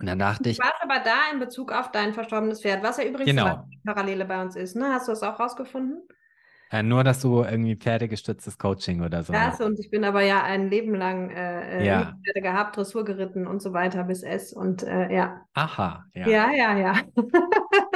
[0.00, 0.56] Und dann dachte ich.
[0.56, 3.68] Du warst aber da in Bezug auf dein verstorbenes Pferd, was ja übrigens genau.
[3.84, 4.94] Parallele bei uns ist, ne?
[4.94, 6.08] Hast du das auch rausgefunden?
[6.70, 9.34] Äh, nur, dass du irgendwie pferdegestütztes Coaching oder so.
[9.34, 12.14] Ja, und ich bin aber ja ein Leben lang äh, äh ja.
[12.24, 15.42] Pferde gehabt, Dressur geritten und so weiter bis S und äh, ja.
[15.52, 16.28] Aha, ja.
[16.28, 16.94] Ja, ja, ja.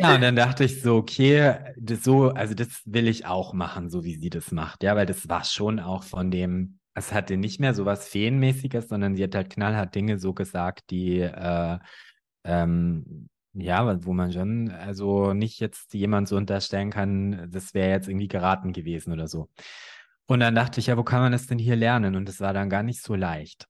[0.00, 3.90] Ja, und dann dachte ich so, okay, das so, also das will ich auch machen,
[3.90, 4.84] so wie sie das macht.
[4.84, 8.88] Ja, weil das war schon auch von dem, es hatte nicht mehr so was Feenmäßiges,
[8.88, 11.78] sondern sie hat halt knallhart Dinge so gesagt, die, äh,
[12.44, 18.08] ähm, ja, wo man schon, also nicht jetzt jemand so unterstellen kann, das wäre jetzt
[18.08, 19.48] irgendwie geraten gewesen oder so.
[20.26, 22.14] Und dann dachte ich, ja, wo kann man das denn hier lernen?
[22.14, 23.66] Und das war dann gar nicht so leicht.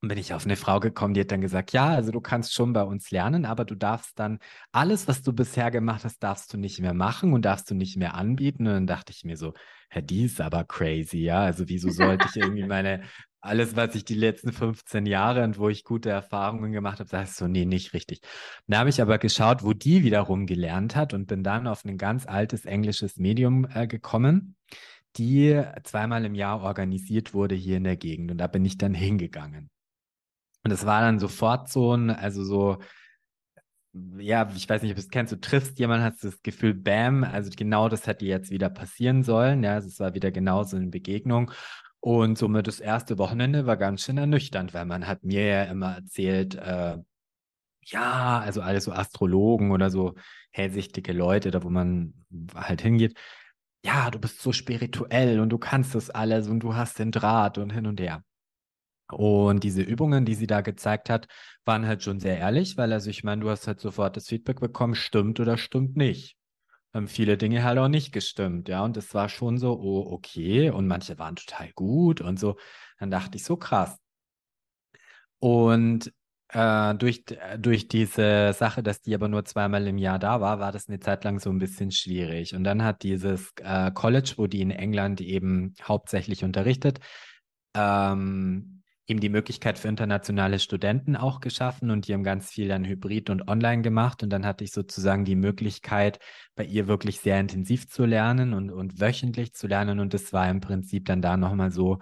[0.00, 2.54] Und bin ich auf eine Frau gekommen, die hat dann gesagt, ja, also du kannst
[2.54, 4.38] schon bei uns lernen, aber du darfst dann
[4.70, 7.96] alles, was du bisher gemacht hast, darfst du nicht mehr machen und darfst du nicht
[7.96, 8.68] mehr anbieten.
[8.68, 9.54] Und dann dachte ich mir so,
[9.90, 11.40] Herr, die ist aber crazy, ja.
[11.40, 13.02] Also wieso sollte ich irgendwie meine,
[13.40, 17.40] alles, was ich die letzten 15 Jahre und wo ich gute Erfahrungen gemacht habe, sagst
[17.40, 18.20] du, so, nee, nicht richtig.
[18.68, 21.98] Da habe ich aber geschaut, wo die wiederum gelernt hat und bin dann auf ein
[21.98, 24.54] ganz altes englisches Medium äh, gekommen
[25.16, 28.30] die zweimal im Jahr organisiert wurde hier in der Gegend.
[28.30, 29.70] Und da bin ich dann hingegangen.
[30.64, 32.78] Und es war dann sofort so ein, also so,
[34.18, 37.24] ja, ich weiß nicht, ob du es kennst, du triffst jemanden, hast das Gefühl, bam,
[37.24, 39.62] also genau das hätte jetzt wieder passieren sollen.
[39.62, 41.50] Ja, es war wieder genauso eine Begegnung.
[42.00, 45.96] Und somit das erste Wochenende war ganz schön ernüchternd, weil man hat mir ja immer
[45.96, 46.98] erzählt, äh,
[47.82, 50.14] ja, also alle so Astrologen oder so
[50.50, 52.14] hellsichtige Leute, da wo man
[52.54, 53.18] halt hingeht,
[53.84, 57.58] ja, du bist so spirituell und du kannst das alles und du hast den Draht
[57.58, 58.24] und hin und her.
[59.12, 61.28] Und diese Übungen, die sie da gezeigt hat,
[61.64, 64.60] waren halt schon sehr ehrlich, weil also ich meine, du hast halt sofort das Feedback
[64.60, 66.36] bekommen, stimmt oder stimmt nicht.
[66.94, 68.82] Haben viele Dinge halt auch nicht gestimmt, ja.
[68.84, 70.70] Und es war schon so, oh, okay.
[70.70, 72.56] Und manche waren total gut und so.
[72.98, 73.98] Dann dachte ich so krass.
[75.38, 76.12] Und
[76.48, 77.24] äh, durch,
[77.58, 81.00] durch diese Sache, dass die aber nur zweimal im Jahr da war, war das eine
[81.00, 82.54] Zeit lang so ein bisschen schwierig.
[82.54, 87.00] Und dann hat dieses äh, College, wo die in England eben hauptsächlich unterrichtet,
[87.74, 88.77] ähm,
[89.08, 93.30] ihm die Möglichkeit für internationale Studenten auch geschaffen und die haben ganz viel dann hybrid
[93.30, 94.22] und online gemacht.
[94.22, 96.18] Und dann hatte ich sozusagen die Möglichkeit,
[96.54, 99.98] bei ihr wirklich sehr intensiv zu lernen und, und wöchentlich zu lernen.
[99.98, 102.00] Und das war im Prinzip dann da nochmal so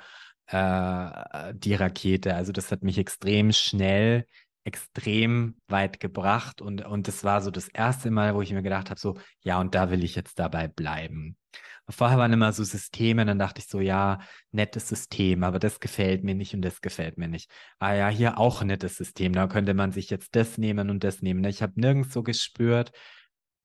[0.48, 2.34] äh, die Rakete.
[2.34, 4.26] Also das hat mich extrem schnell
[4.66, 8.90] extrem weit gebracht und, und das war so das erste Mal, wo ich mir gedacht
[8.90, 11.36] habe, so, ja, und da will ich jetzt dabei bleiben.
[11.88, 14.18] Vorher waren immer so Systeme, dann dachte ich so, ja,
[14.50, 17.48] nettes System, aber das gefällt mir nicht und das gefällt mir nicht.
[17.78, 21.22] Ah ja, hier auch nettes System, da könnte man sich jetzt das nehmen und das
[21.22, 21.44] nehmen.
[21.44, 22.90] Ich habe nirgends so gespürt,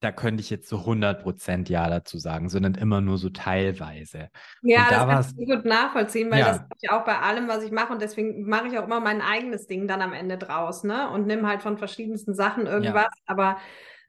[0.02, 4.30] da könnte ich jetzt so 100% Ja dazu sagen, sondern immer nur so teilweise.
[4.64, 6.48] Ja, da das kann ich gut nachvollziehen, weil ja.
[6.48, 9.00] das habe ich auch bei allem, was ich mache und deswegen mache ich auch immer
[9.00, 11.10] mein eigenes Ding dann am Ende draus, ne?
[11.12, 13.24] Und nimm halt von verschiedensten Sachen irgendwas, ja.
[13.28, 13.58] aber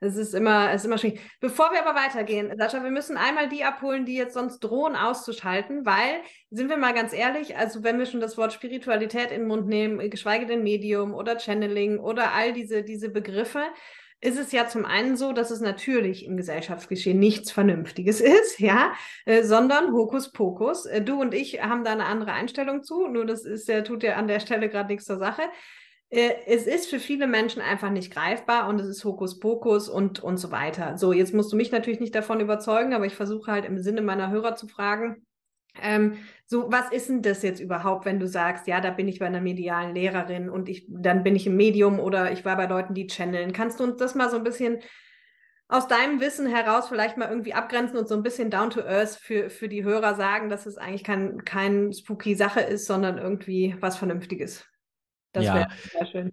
[0.00, 1.20] es ist immer, es ist immer schwierig.
[1.40, 5.86] Bevor wir aber weitergehen, Sascha, wir müssen einmal die abholen, die jetzt sonst drohen auszuschalten,
[5.86, 9.48] weil, sind wir mal ganz ehrlich, also wenn wir schon das Wort Spiritualität in den
[9.48, 13.62] Mund nehmen, geschweige denn Medium oder Channeling oder all diese, diese Begriffe,
[14.22, 18.92] ist es ja zum einen so, dass es natürlich im Gesellschaftsgeschehen nichts Vernünftiges ist, ja,
[19.26, 20.86] äh, sondern Hokuspokus.
[20.86, 24.04] Äh, du und ich haben da eine andere Einstellung zu, nur das ist ja, tut
[24.04, 25.42] ja an der Stelle gerade nichts zur Sache.
[26.08, 30.36] Äh, es ist für viele Menschen einfach nicht greifbar und es ist Hokuspokus und, und
[30.36, 30.96] so weiter.
[30.98, 34.02] So, jetzt musst du mich natürlich nicht davon überzeugen, aber ich versuche halt im Sinne
[34.02, 35.26] meiner Hörer zu fragen,
[35.80, 36.18] ähm,
[36.52, 39.26] so, was ist denn das jetzt überhaupt, wenn du sagst, ja, da bin ich bei
[39.26, 42.92] einer medialen Lehrerin und ich, dann bin ich im Medium oder ich war bei Leuten,
[42.92, 43.54] die channeln.
[43.54, 44.80] Kannst du uns das mal so ein bisschen
[45.68, 49.16] aus deinem Wissen heraus vielleicht mal irgendwie abgrenzen und so ein bisschen down to earth
[49.18, 53.74] für, für die Hörer sagen, dass es eigentlich kein, kein spooky Sache ist, sondern irgendwie
[53.80, 54.68] was Vernünftiges?
[55.32, 55.54] Das ja.
[55.54, 56.32] wäre sehr schön.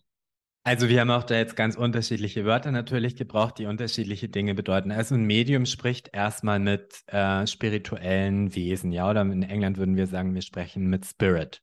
[0.63, 4.91] Also wir haben auch da jetzt ganz unterschiedliche Wörter natürlich gebraucht, die unterschiedliche Dinge bedeuten.
[4.91, 10.07] Also ein Medium spricht erstmal mit äh, spirituellen Wesen, ja, oder in England würden wir
[10.07, 11.61] sagen, wir sprechen mit Spirit.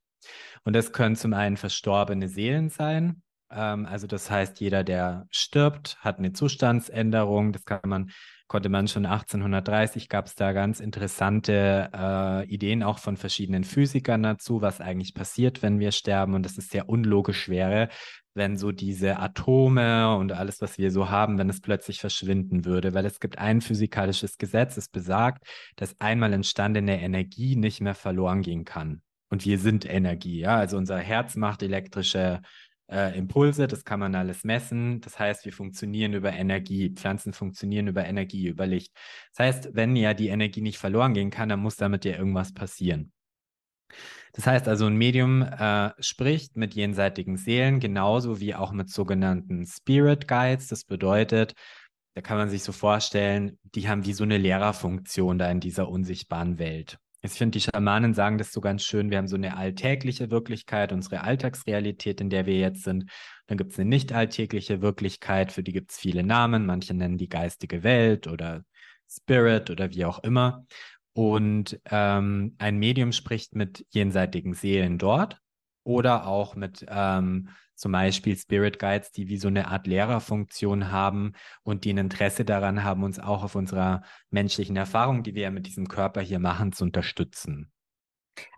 [0.65, 3.23] Und das können zum einen verstorbene Seelen sein.
[3.51, 7.53] Ähm, also das heißt, jeder, der stirbt, hat eine Zustandsänderung.
[7.53, 8.11] Das kann man
[8.49, 14.23] konnte man schon 1830, gab es da ganz interessante äh, Ideen auch von verschiedenen Physikern
[14.23, 16.35] dazu, was eigentlich passiert, wenn wir sterben.
[16.35, 17.89] Und das ist sehr unlogisch wäre,
[18.37, 22.95] wenn so diese Atome und alles, was wir so haben, wenn es plötzlich verschwinden würde.
[22.95, 25.47] Weil es gibt ein physikalisches Gesetz, es besagt,
[25.77, 29.03] dass einmal entstandene Energie nicht mehr verloren gehen kann.
[29.29, 30.57] Und wir sind Energie, ja.
[30.57, 32.43] Also unser Herz macht elektrische
[32.89, 35.01] äh, Impulse, das kann man alles messen.
[35.01, 36.91] Das heißt, wir funktionieren über Energie.
[36.91, 38.93] Pflanzen funktionieren über Energie, über Licht.
[39.35, 42.53] Das heißt, wenn ja die Energie nicht verloren gehen kann, dann muss damit ja irgendwas
[42.53, 43.13] passieren.
[44.33, 49.67] Das heißt also, ein Medium äh, spricht mit jenseitigen Seelen, genauso wie auch mit sogenannten
[49.67, 50.69] Spirit Guides.
[50.69, 51.55] Das bedeutet,
[52.15, 55.89] da kann man sich so vorstellen, die haben wie so eine Lehrerfunktion da in dieser
[55.89, 56.99] unsichtbaren Welt.
[57.23, 59.11] Ich finde, die Schamanen sagen das so ganz schön.
[59.11, 63.11] Wir haben so eine alltägliche Wirklichkeit, unsere Alltagsrealität, in der wir jetzt sind.
[63.47, 66.67] Dann gibt es eine nicht alltägliche Wirklichkeit, für die gibt es viele Namen.
[66.67, 68.65] Manche nennen die geistige Welt oder
[69.09, 70.67] Spirit oder wie auch immer.
[71.17, 75.41] Und ähm, ein Medium spricht mit jenseitigen Seelen dort
[75.83, 81.33] oder auch mit ähm, zum Beispiel Spirit Guides, die wie so eine Art Lehrerfunktion haben
[81.63, 85.51] und die ein Interesse daran haben, uns auch auf unserer menschlichen Erfahrung, die wir ja
[85.51, 87.73] mit diesem Körper hier machen, zu unterstützen.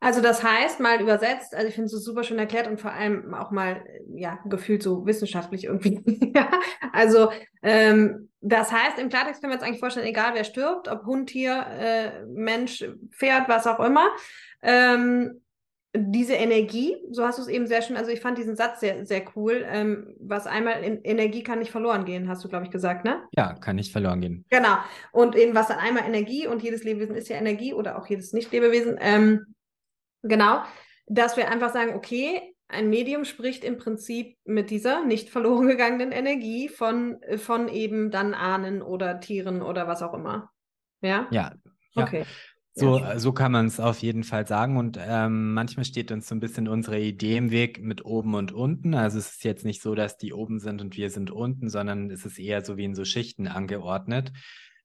[0.01, 3.35] Also das heißt, mal übersetzt, also ich finde es super schön erklärt und vor allem
[3.35, 6.03] auch mal, ja, gefühlt so wissenschaftlich irgendwie.
[6.35, 6.51] ja,
[6.93, 7.31] also
[7.63, 11.31] ähm, das heißt, im Klartext können wir uns eigentlich vorstellen, egal wer stirbt, ob Hund,
[11.31, 14.09] Tier, äh, Mensch, Pferd, was auch immer,
[14.63, 15.41] ähm,
[15.97, 19.07] diese Energie, so hast du es eben sehr schön, also ich fand diesen Satz sehr,
[19.07, 22.71] sehr cool, ähm, was einmal in Energie kann nicht verloren gehen, hast du, glaube ich,
[22.71, 23.23] gesagt, ne?
[23.37, 24.45] Ja, kann nicht verloren gehen.
[24.51, 24.77] Genau.
[25.13, 28.33] Und eben was dann einmal Energie und jedes Lebewesen ist ja Energie oder auch jedes
[28.33, 29.55] Nicht-Lebewesen, ähm,
[30.23, 30.63] genau,
[31.07, 36.13] dass wir einfach sagen, okay, ein Medium spricht im Prinzip mit dieser nicht verloren gegangenen
[36.13, 40.51] Energie von, von eben dann Ahnen oder Tieren oder was auch immer.
[41.01, 41.27] Ja?
[41.31, 41.55] Ja.
[41.95, 42.25] Okay.
[42.75, 43.19] So, ja.
[43.19, 44.77] so kann man es auf jeden Fall sagen.
[44.77, 48.53] Und ähm, manchmal steht uns so ein bisschen unsere Idee im Weg mit oben und
[48.53, 48.95] unten.
[48.95, 52.11] Also es ist jetzt nicht so, dass die oben sind und wir sind unten, sondern
[52.11, 54.33] es ist eher so wie in so Schichten angeordnet.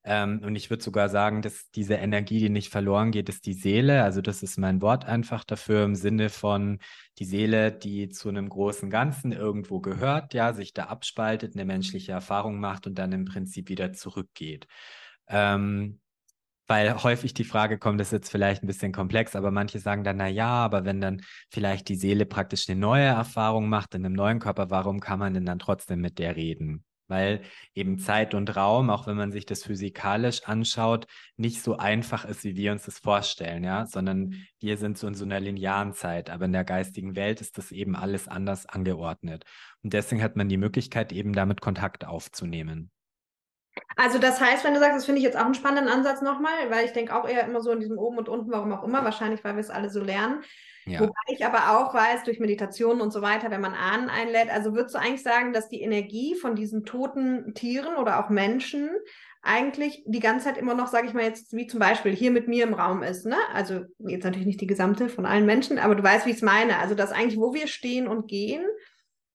[0.06, 3.54] Ähm, und ich würde sogar sagen, dass diese Energie, die nicht verloren geht, ist die
[3.54, 4.04] Seele.
[4.04, 6.80] Also das ist mein Wort einfach dafür im Sinne von
[7.20, 12.12] die Seele, die zu einem großen Ganzen irgendwo gehört, ja, sich da abspaltet, eine menschliche
[12.12, 14.68] Erfahrung macht und dann im Prinzip wieder zurückgeht.
[15.28, 16.00] Ähm,
[16.68, 20.04] Weil häufig die Frage kommt, das ist jetzt vielleicht ein bisschen komplex, aber manche sagen
[20.04, 24.06] dann, na ja, aber wenn dann vielleicht die Seele praktisch eine neue Erfahrung macht in
[24.06, 26.86] einem neuen Körper, warum kann man denn dann trotzdem mit der reden?
[27.08, 27.42] Weil
[27.76, 32.44] eben Zeit und Raum, auch wenn man sich das physikalisch anschaut, nicht so einfach ist,
[32.44, 36.30] wie wir uns das vorstellen, ja, sondern wir sind so in so einer linearen Zeit,
[36.30, 39.44] aber in der geistigen Welt ist das eben alles anders angeordnet.
[39.84, 42.90] Und deswegen hat man die Möglichkeit, eben damit Kontakt aufzunehmen.
[43.96, 46.70] Also das heißt, wenn du sagst, das finde ich jetzt auch einen spannenden Ansatz nochmal,
[46.70, 49.04] weil ich denke auch eher immer so in diesem oben und unten, warum auch immer,
[49.04, 50.44] wahrscheinlich, weil wir es alle so lernen.
[50.86, 51.00] Ja.
[51.00, 54.74] Wobei ich aber auch weiß, durch Meditation und so weiter, wenn man Ahnen einlädt, also
[54.74, 58.90] würdest du eigentlich sagen, dass die Energie von diesen toten Tieren oder auch Menschen
[59.42, 62.48] eigentlich die ganze Zeit immer noch, sage ich mal jetzt, wie zum Beispiel hier mit
[62.48, 63.36] mir im Raum ist, ne?
[63.54, 66.42] Also jetzt natürlich nicht die gesamte von allen Menschen, aber du weißt, wie ich es
[66.42, 66.80] meine.
[66.80, 68.66] Also dass eigentlich, wo wir stehen und gehen,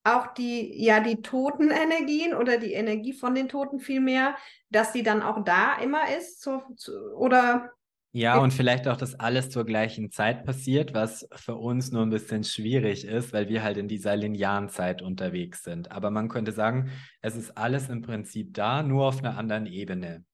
[0.04, 4.36] auch die, ja, die toten Energien oder die Energie von den Toten vielmehr,
[4.70, 7.72] dass sie dann auch da immer ist, zu, zu, oder?
[8.12, 12.10] Ja, und vielleicht auch, dass alles zur gleichen Zeit passiert, was für uns nur ein
[12.10, 15.92] bisschen schwierig ist, weil wir halt in dieser linearen Zeit unterwegs sind.
[15.92, 16.90] Aber man könnte sagen,
[17.20, 20.24] es ist alles im Prinzip da, nur auf einer anderen Ebene.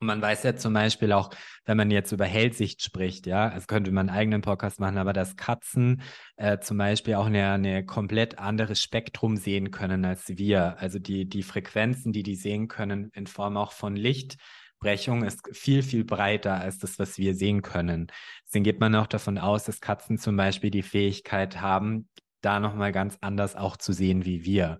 [0.00, 1.30] Und man weiß ja zum Beispiel auch,
[1.66, 5.12] wenn man jetzt über Hellsicht spricht, ja, es könnte man einen eigenen Podcast machen, aber
[5.12, 6.02] dass Katzen
[6.36, 10.78] äh, zum Beispiel auch eine, eine komplett anderes Spektrum sehen können als wir.
[10.78, 13.94] Also die, die Frequenzen, die die sehen können in Form auch von
[14.80, 18.10] Lichtbrechung, ist viel, viel breiter als das, was wir sehen können.
[18.46, 22.08] Deswegen geht man auch davon aus, dass Katzen zum Beispiel die Fähigkeit haben,
[22.40, 24.78] da nochmal ganz anders auch zu sehen wie wir.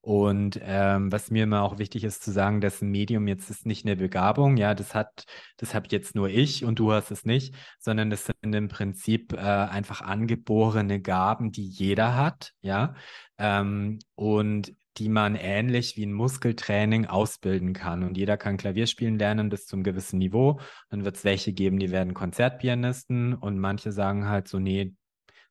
[0.00, 3.66] Und ähm, was mir immer auch wichtig ist zu sagen, dass ein Medium jetzt ist
[3.66, 5.24] nicht eine Begabung, ja, das hat,
[5.56, 9.32] das habe jetzt nur ich und du hast es nicht, sondern das sind im Prinzip
[9.32, 12.94] äh, einfach angeborene Gaben, die jeder hat, ja,
[13.38, 18.02] ähm, und die man ähnlich wie ein Muskeltraining ausbilden kann.
[18.02, 20.60] Und jeder kann Klavier spielen lernen bis zum gewissen Niveau.
[20.90, 24.94] Dann wird es welche geben, die werden Konzertpianisten und manche sagen halt so, nee,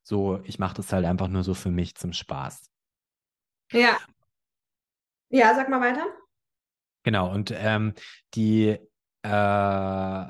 [0.02, 2.70] so, ich mache das halt einfach nur so für mich zum Spaß.
[3.72, 3.98] Ja,
[5.30, 6.06] ja, sag mal weiter.
[7.02, 7.94] Genau, und ähm,
[8.34, 8.78] die,
[9.22, 10.24] äh,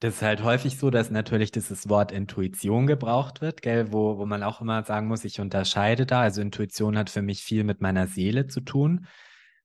[0.00, 4.26] das ist halt häufig so, dass natürlich dieses Wort Intuition gebraucht wird, gell, wo, wo
[4.26, 6.20] man auch immer sagen muss, ich unterscheide da.
[6.22, 9.06] Also Intuition hat für mich viel mit meiner Seele zu tun,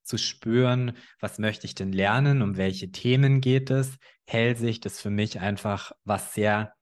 [0.02, 3.98] zu spüren, was möchte ich denn lernen, um welche Themen geht es.
[4.26, 6.74] Hellsicht ist für mich einfach was sehr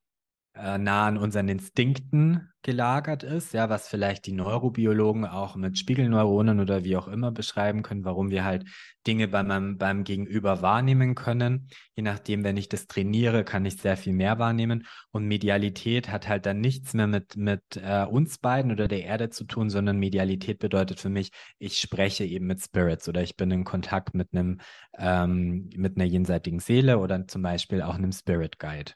[0.53, 6.59] äh, nah an unseren Instinkten gelagert ist, ja, was vielleicht die Neurobiologen auch mit Spiegelneuronen
[6.59, 8.65] oder wie auch immer beschreiben können, warum wir halt
[9.07, 11.69] Dinge beim, beim Gegenüber wahrnehmen können.
[11.95, 14.85] Je nachdem, wenn ich das trainiere, kann ich sehr viel mehr wahrnehmen.
[15.11, 19.29] Und Medialität hat halt dann nichts mehr mit, mit äh, uns beiden oder der Erde
[19.29, 23.49] zu tun, sondern Medialität bedeutet für mich, ich spreche eben mit Spirits oder ich bin
[23.51, 24.59] in Kontakt mit einem,
[24.97, 28.91] ähm, mit einer jenseitigen Seele oder zum Beispiel auch einem Spirit Guide.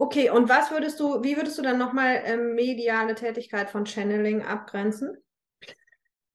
[0.00, 4.42] Okay, und was würdest du, wie würdest du dann nochmal ähm, mediale Tätigkeit von Channeling
[4.42, 5.16] abgrenzen?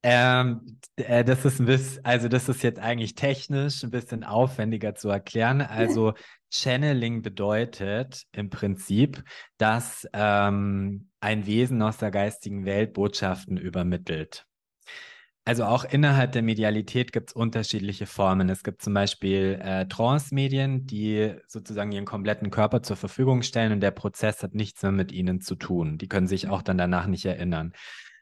[0.06, 4.96] Ähm, äh, das ist ein bisschen, also das ist jetzt eigentlich technisch ein bisschen aufwendiger
[4.96, 5.62] zu erklären.
[5.70, 6.14] Also
[6.52, 9.24] Channeling bedeutet im Prinzip,
[9.58, 14.46] dass ähm, ein Wesen aus der geistigen Welt Botschaften übermittelt.
[15.46, 18.48] Also auch innerhalb der Medialität gibt es unterschiedliche Formen.
[18.48, 23.82] Es gibt zum Beispiel äh, Trance-Medien, die sozusagen ihren kompletten Körper zur Verfügung stellen und
[23.82, 25.98] der Prozess hat nichts mehr mit ihnen zu tun.
[25.98, 27.74] Die können sich auch dann danach nicht erinnern.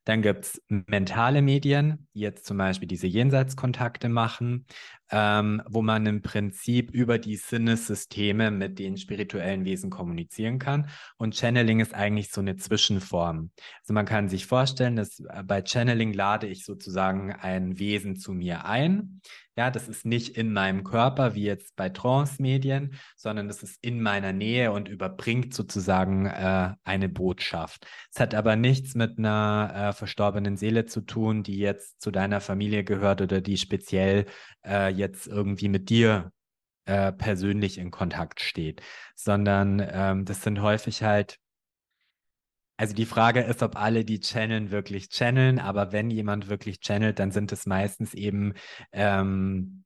[0.05, 4.65] Dann gibt es mentale Medien, die jetzt zum Beispiel diese Jenseitskontakte machen,
[5.11, 10.89] ähm, wo man im Prinzip über die Sinnessysteme mit den spirituellen Wesen kommunizieren kann.
[11.17, 13.51] Und Channeling ist eigentlich so eine Zwischenform.
[13.81, 18.33] Also man kann sich vorstellen, dass äh, bei Channeling lade ich sozusagen ein Wesen zu
[18.33, 19.21] mir ein.
[19.57, 24.01] Ja, das ist nicht in meinem Körper wie jetzt bei Trance-Medien, sondern das ist in
[24.01, 27.85] meiner Nähe und überbringt sozusagen äh, eine Botschaft.
[28.13, 32.39] Es hat aber nichts mit einer äh, verstorbenen Seele zu tun, die jetzt zu deiner
[32.39, 34.25] Familie gehört oder die speziell
[34.65, 36.31] äh, jetzt irgendwie mit dir
[36.85, 38.81] äh, persönlich in Kontakt steht,
[39.15, 41.37] sondern ähm, das sind häufig halt
[42.81, 45.59] also die Frage ist, ob alle, die channeln, wirklich channeln.
[45.59, 48.55] Aber wenn jemand wirklich channelt, dann sind es meistens eben
[48.91, 49.83] ähm,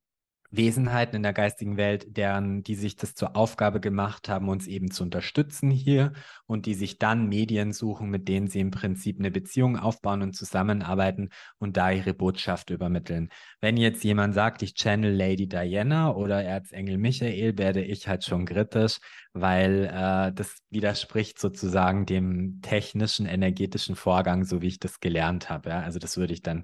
[0.57, 4.91] Wesenheiten in der geistigen Welt, deren, die sich das zur Aufgabe gemacht haben, uns eben
[4.91, 6.13] zu unterstützen hier
[6.45, 10.33] und die sich dann Medien suchen, mit denen sie im Prinzip eine Beziehung aufbauen und
[10.33, 13.29] zusammenarbeiten und da ihre Botschaft übermitteln.
[13.61, 18.45] Wenn jetzt jemand sagt, ich channel Lady Diana oder Erzengel Michael, werde ich halt schon
[18.45, 18.99] kritisch,
[19.33, 25.69] weil äh, das widerspricht sozusagen dem technischen, energetischen Vorgang, so wie ich das gelernt habe.
[25.69, 25.81] Ja?
[25.81, 26.63] Also das würde ich dann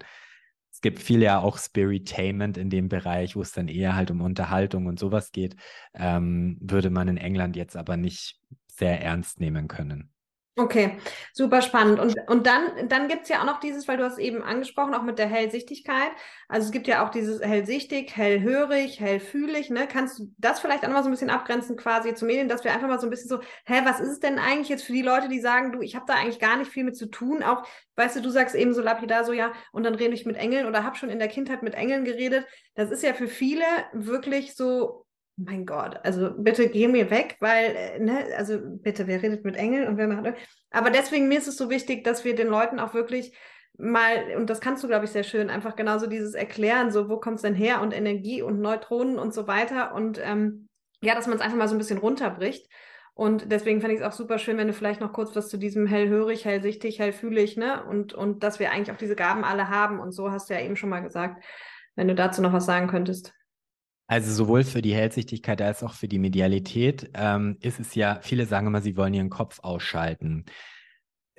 [0.81, 4.19] Es gibt viel ja auch Spiritainment in dem Bereich, wo es dann eher halt um
[4.21, 5.55] Unterhaltung und sowas geht,
[5.93, 10.10] ähm, würde man in England jetzt aber nicht sehr ernst nehmen können.
[10.57, 10.97] Okay,
[11.33, 11.97] super spannend.
[11.97, 14.93] Und, und dann, dann gibt es ja auch noch dieses, weil du hast eben angesprochen,
[14.93, 16.11] auch mit der Hellsichtigkeit.
[16.49, 19.69] Also es gibt ja auch dieses hellsichtig, hellhörig, hellfühlig.
[19.69, 19.87] Ne?
[19.87, 22.73] Kannst du das vielleicht auch mal so ein bisschen abgrenzen quasi zu Medien, dass wir
[22.73, 25.01] einfach mal so ein bisschen so, hä, was ist es denn eigentlich jetzt für die
[25.01, 27.43] Leute, die sagen, du, ich habe da eigentlich gar nicht viel mit zu tun.
[27.43, 30.35] Auch, weißt du, du sagst eben so lapidar so, ja, und dann rede ich mit
[30.35, 32.45] Engeln oder habe schon in der Kindheit mit Engeln geredet.
[32.75, 35.05] Das ist ja für viele wirklich so
[35.45, 39.55] mein Gott, also bitte geh mir weg, weil, äh, ne, also bitte, wer redet mit
[39.55, 40.35] Engeln und wer macht.
[40.71, 43.35] Aber deswegen mir ist es so wichtig, dass wir den Leuten auch wirklich
[43.77, 47.17] mal, und das kannst du, glaube ich, sehr schön, einfach genauso dieses Erklären, so wo
[47.17, 49.93] kommt es denn her und Energie und Neutronen und so weiter.
[49.93, 50.67] Und ähm,
[51.01, 52.69] ja, dass man es einfach mal so ein bisschen runterbricht.
[53.13, 55.57] Und deswegen fand ich es auch super schön, wenn du vielleicht noch kurz was zu
[55.57, 57.83] diesem hellhörig, hellsichtig, hellfühlig, ne?
[57.85, 59.99] Und, und dass wir eigentlich auch diese Gaben alle haben.
[59.99, 61.43] Und so hast du ja eben schon mal gesagt,
[61.95, 63.33] wenn du dazu noch was sagen könntest.
[64.11, 68.45] Also sowohl für die Hellsichtigkeit als auch für die Medialität ähm, ist es ja, viele
[68.45, 70.43] sagen immer, sie wollen ihren Kopf ausschalten.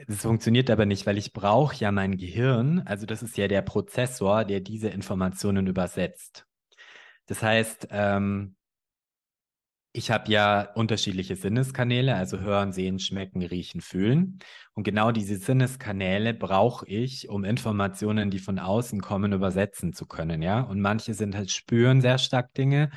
[0.07, 3.61] Das funktioniert aber nicht, weil ich brauche ja mein Gehirn, also das ist ja der
[3.61, 6.47] Prozessor, der diese Informationen übersetzt.
[7.27, 8.57] Das heißt, ähm,
[9.95, 14.39] ich habe ja unterschiedliche Sinneskanäle, also hören, sehen, schmecken, riechen, fühlen.
[14.75, 20.41] Und genau diese Sinneskanäle brauche ich, um Informationen, die von außen kommen, übersetzen zu können,
[20.41, 20.61] ja.
[20.61, 22.91] Und manche sind halt spüren sehr stark Dinge,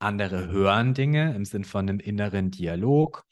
[0.00, 3.24] andere hören Dinge im Sinn von einem inneren Dialog.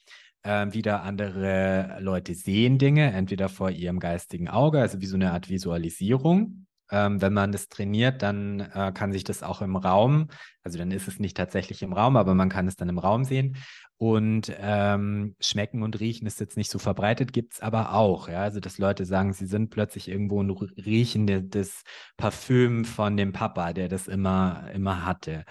[0.45, 5.33] Ähm, wieder andere Leute sehen Dinge, entweder vor ihrem geistigen Auge, also wie so eine
[5.33, 6.67] Art Visualisierung.
[6.93, 10.29] Ähm, wenn man das trainiert, dann äh, kann sich das auch im Raum,
[10.63, 13.25] also dann ist es nicht tatsächlich im Raum, aber man kann es dann im Raum
[13.25, 13.57] sehen.
[13.97, 18.29] Und ähm, schmecken und riechen ist jetzt nicht so verbreitet, gibt es aber auch.
[18.29, 18.43] Ja?
[18.43, 21.83] Also, dass Leute sagen, sie sind plötzlich irgendwo und riechen das
[22.17, 25.45] Parfüm von dem Papa, der das immer, immer hatte.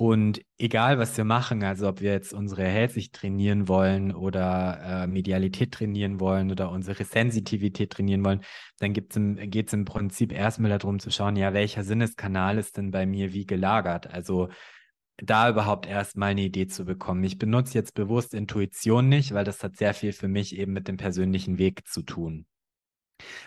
[0.00, 5.06] Und egal, was wir machen, also ob wir jetzt unsere Hellsicht trainieren wollen oder äh,
[5.06, 8.40] Medialität trainieren wollen oder unsere Sensitivität trainieren wollen,
[8.78, 13.04] dann geht es im Prinzip erstmal darum zu schauen, ja, welcher Sinneskanal ist denn bei
[13.04, 14.06] mir wie gelagert?
[14.06, 14.48] Also
[15.18, 17.22] da überhaupt erstmal eine Idee zu bekommen.
[17.22, 20.88] Ich benutze jetzt bewusst Intuition nicht, weil das hat sehr viel für mich eben mit
[20.88, 22.46] dem persönlichen Weg zu tun.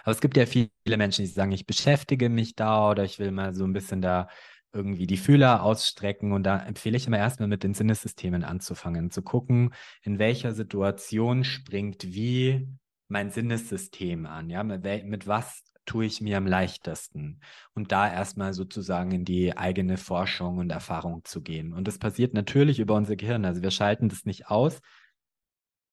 [0.04, 3.32] Aber es gibt ja viele Menschen, die sagen, ich beschäftige mich da oder ich will
[3.32, 4.28] mal so ein bisschen da
[4.74, 6.32] irgendwie die Fühler ausstrecken.
[6.32, 11.44] Und da empfehle ich immer erstmal mit den Sinnesystemen anzufangen, zu gucken, in welcher Situation
[11.44, 12.68] springt wie
[13.08, 14.50] mein Sinnessystem an.
[14.50, 17.42] Ja, mit, mit was tue ich mir am leichtesten?
[17.74, 21.74] Und da erstmal sozusagen in die eigene Forschung und Erfahrung zu gehen.
[21.74, 23.46] Und das passiert natürlich über unser Gehirn.
[23.46, 24.82] Also wir schalten das nicht aus,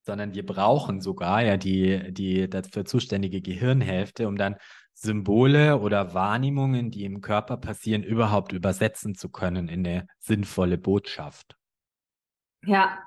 [0.03, 4.55] sondern wir brauchen sogar ja die, die dafür zuständige Gehirnhälfte, um dann
[5.01, 11.57] Symbole oder Wahrnehmungen, die im Körper passieren, überhaupt übersetzen zu können in eine sinnvolle Botschaft.
[12.63, 12.99] Ja,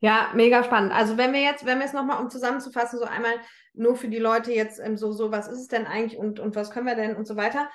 [0.00, 0.92] ja, mega spannend.
[0.92, 3.34] Also wenn wir jetzt, wenn wir es nochmal, um zusammenzufassen, so einmal
[3.74, 6.56] nur für die Leute jetzt ähm, so, so, was ist es denn eigentlich und, und
[6.56, 7.68] was können wir denn und so weiter.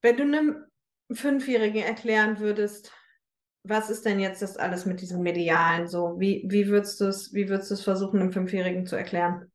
[0.00, 0.64] Wenn du einem
[1.12, 2.92] Fünfjährigen erklären würdest,
[3.62, 6.18] was ist denn jetzt das alles mit diesem Medialen so?
[6.18, 9.50] Wie, wie würdest du es, wie würdest du es versuchen, einem Fünfjährigen zu erklären?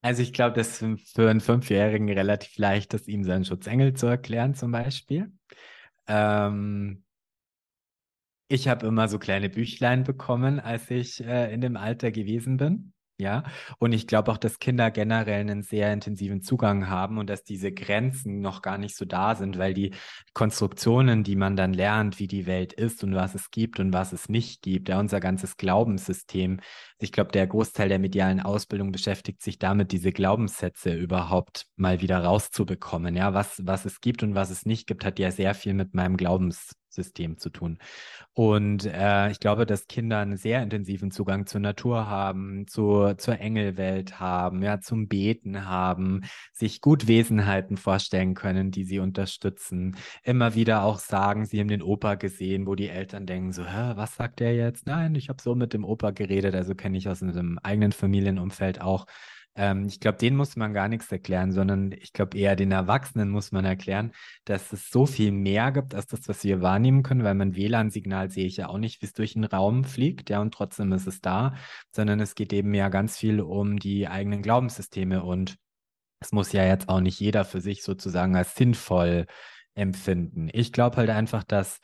[0.00, 4.06] Also ich glaube, das ist für einen Fünfjährigen relativ leicht ist, ihm seinen Schutzengel zu
[4.06, 5.32] erklären, zum Beispiel.
[6.06, 7.04] Ähm,
[8.48, 12.92] ich habe immer so kleine Büchlein bekommen, als ich äh, in dem Alter gewesen bin.
[13.20, 13.42] Ja,
[13.80, 17.72] und ich glaube auch, dass Kinder generell einen sehr intensiven Zugang haben und dass diese
[17.72, 19.92] Grenzen noch gar nicht so da sind, weil die
[20.34, 24.12] Konstruktionen, die man dann lernt, wie die Welt ist und was es gibt und was
[24.12, 26.60] es nicht gibt, ja, unser ganzes Glaubenssystem.
[27.00, 32.22] Ich glaube, der Großteil der medialen Ausbildung beschäftigt sich damit, diese Glaubenssätze überhaupt mal wieder
[32.22, 33.16] rauszubekommen.
[33.16, 35.92] Ja, was, was es gibt und was es nicht gibt, hat ja sehr viel mit
[35.92, 37.78] meinem Glaubenssystem System zu tun.
[38.32, 43.40] Und äh, ich glaube, dass Kinder einen sehr intensiven Zugang zur Natur haben, zu, zur
[43.40, 46.22] Engelwelt haben, ja, zum Beten haben,
[46.52, 49.96] sich gut Wesenheiten vorstellen können, die sie unterstützen.
[50.22, 53.92] Immer wieder auch sagen, sie haben den Opa gesehen, wo die Eltern denken so, Hä,
[53.96, 54.86] was sagt der jetzt?
[54.86, 58.80] Nein, ich habe so mit dem Opa geredet, also kenne ich aus einem eigenen Familienumfeld
[58.80, 59.06] auch.
[59.58, 63.28] Ähm, ich glaube, denen muss man gar nichts erklären, sondern ich glaube eher den Erwachsenen
[63.28, 64.12] muss man erklären,
[64.44, 68.30] dass es so viel mehr gibt als das, was wir wahrnehmen können, weil mein WLAN-Signal
[68.30, 71.08] sehe ich ja auch nicht, wie es durch den Raum fliegt, ja, und trotzdem ist
[71.08, 71.54] es da,
[71.90, 75.56] sondern es geht eben ja ganz viel um die eigenen Glaubenssysteme und
[76.20, 79.26] es muss ja jetzt auch nicht jeder für sich sozusagen als sinnvoll
[79.74, 80.48] empfinden.
[80.52, 81.80] Ich glaube halt einfach, dass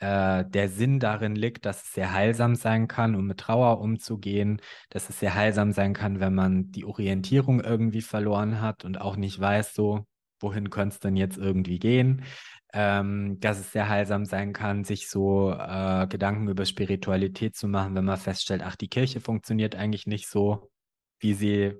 [0.00, 4.60] äh, der Sinn darin liegt, dass es sehr heilsam sein kann, um mit Trauer umzugehen,
[4.90, 9.16] dass es sehr heilsam sein kann, wenn man die Orientierung irgendwie verloren hat und auch
[9.16, 10.04] nicht weiß, so,
[10.40, 12.24] wohin könnte es denn jetzt irgendwie gehen?
[12.74, 17.94] Ähm, dass es sehr heilsam sein kann, sich so äh, Gedanken über Spiritualität zu machen,
[17.94, 20.70] wenn man feststellt, ach, die Kirche funktioniert eigentlich nicht so,
[21.18, 21.74] wie sie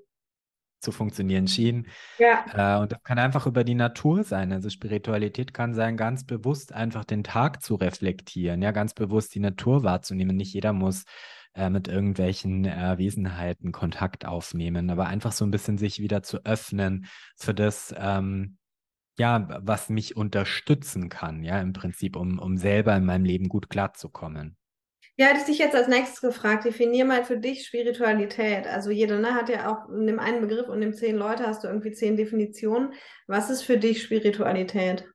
[0.81, 1.87] zu funktionieren schien.
[2.19, 2.77] Ja.
[2.77, 4.53] Äh, und das kann einfach über die Natur sein.
[4.53, 9.41] Also Spiritualität kann sein, ganz bewusst einfach den Tag zu reflektieren, ja, ganz bewusst die
[9.41, 10.37] Natur wahrzunehmen.
[10.37, 11.05] Nicht jeder muss
[11.55, 16.45] äh, mit irgendwelchen äh, Wesenheiten Kontakt aufnehmen, aber einfach so ein bisschen sich wieder zu
[16.45, 17.07] öffnen
[17.37, 18.59] für das, ähm,
[19.19, 23.71] ja, was mich unterstützen kann, ja, im Prinzip, um, um selber in meinem Leben gut
[23.71, 24.58] klarzukommen.
[25.21, 28.69] Ja, hätte ich dich jetzt als nächstes gefragt, definier mal für dich Spiritualität.
[28.69, 31.65] Also jeder ne, hat ja auch in dem einen Begriff und in zehn Leute hast
[31.65, 32.93] du irgendwie zehn Definitionen.
[33.27, 35.09] Was ist für dich Spiritualität?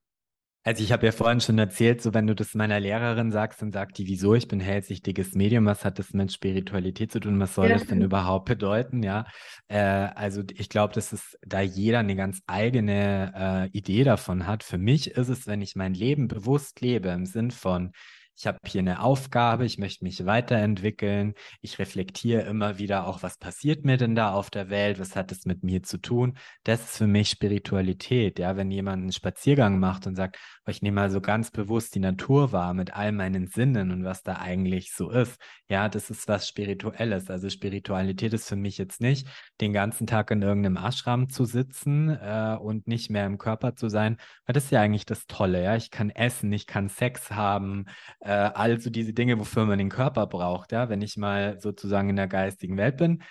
[0.66, 3.72] Also ich habe ja vorhin schon erzählt, so wenn du das meiner Lehrerin sagst, dann
[3.72, 7.56] sagt die, wieso, ich bin hellsichtiges Medium, was hat das mit Spiritualität zu tun, was
[7.56, 9.26] soll ja, das denn überhaupt bedeuten, ja?
[9.68, 14.64] Äh, also ich glaube, dass es da jeder eine ganz eigene äh, Idee davon hat.
[14.64, 17.91] Für mich ist es, wenn ich mein Leben bewusst lebe, im Sinn von,
[18.36, 23.38] ich habe hier eine Aufgabe, ich möchte mich weiterentwickeln, ich reflektiere immer wieder auch, was
[23.38, 26.38] passiert mir denn da auf der Welt, was hat es mit mir zu tun.
[26.64, 30.82] Das ist für mich Spiritualität, ja, wenn jemand einen Spaziergang macht und sagt, oh, ich
[30.82, 34.38] nehme mal so ganz bewusst die Natur wahr mit all meinen Sinnen und was da
[34.38, 35.40] eigentlich so ist.
[35.70, 37.30] Ja, das ist was Spirituelles.
[37.30, 39.28] Also Spiritualität ist für mich jetzt nicht,
[39.62, 43.90] den ganzen Tag in irgendeinem Ashram zu sitzen äh, und nicht mehr im Körper zu
[43.90, 45.76] sein, weil das ist ja eigentlich das Tolle, ja.
[45.76, 47.86] Ich kann essen, ich kann Sex haben,
[48.24, 50.71] äh, also diese Dinge, wofür man den Körper braucht.
[50.71, 53.24] Ja, wenn ich mal sozusagen in der geistigen Welt bin,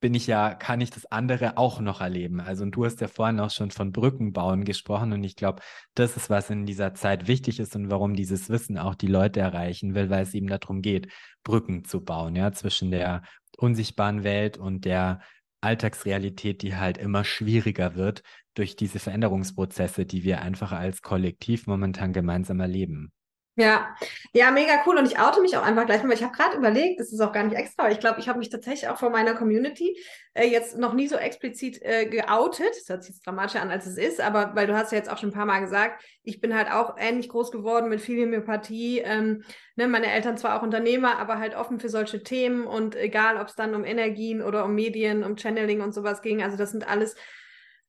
[0.00, 2.40] bin ich ja, kann ich das andere auch noch erleben.
[2.40, 5.62] Also, und du hast ja vorhin auch schon von Brücken bauen gesprochen und ich glaube,
[5.94, 9.40] das ist, was in dieser Zeit wichtig ist und warum dieses Wissen auch die Leute
[9.40, 11.10] erreichen will, weil es eben darum geht,
[11.42, 13.22] Brücken zu bauen, ja, zwischen der
[13.56, 15.20] unsichtbaren Welt und der
[15.62, 18.22] Alltagsrealität, die halt immer schwieriger wird
[18.54, 23.10] durch diese Veränderungsprozesse, die wir einfach als Kollektiv momentan gemeinsam erleben.
[23.56, 23.94] Ja,
[24.32, 24.98] ja, mega cool.
[24.98, 26.12] Und ich oute mich auch einfach gleich mal.
[26.12, 28.40] Ich habe gerade überlegt, das ist auch gar nicht extra, aber ich glaube, ich habe
[28.40, 29.96] mich tatsächlich auch vor meiner Community
[30.34, 32.70] äh, jetzt noch nie so explizit äh, geoutet.
[32.76, 35.08] Das hört sich jetzt dramatischer an, als es ist, aber weil du hast ja jetzt
[35.08, 38.20] auch schon ein paar Mal gesagt, ich bin halt auch ähnlich groß geworden mit viel
[38.24, 38.98] Homöopathie.
[38.98, 39.44] Ähm,
[39.76, 43.46] ne, meine Eltern zwar auch Unternehmer, aber halt offen für solche Themen und egal, ob
[43.46, 46.42] es dann um Energien oder um Medien, um Channeling und sowas ging.
[46.42, 47.14] Also das sind alles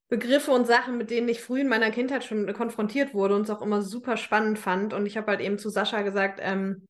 [0.08, 3.50] Begriffe und Sachen, mit denen ich früh in meiner Kindheit schon konfrontiert wurde und es
[3.50, 4.94] auch immer super spannend fand.
[4.94, 6.86] Und ich habe halt eben zu Sascha gesagt, ähm,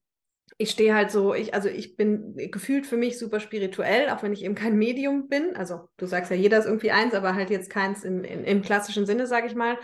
[0.58, 4.32] ich stehe halt so, ich, also ich bin gefühlt für mich super spirituell, auch wenn
[4.32, 5.56] ich eben kein Medium bin.
[5.56, 8.62] Also du sagst ja, jeder ist irgendwie eins, aber halt jetzt keins im, im, im
[8.62, 9.78] klassischen Sinne, sage ich mal.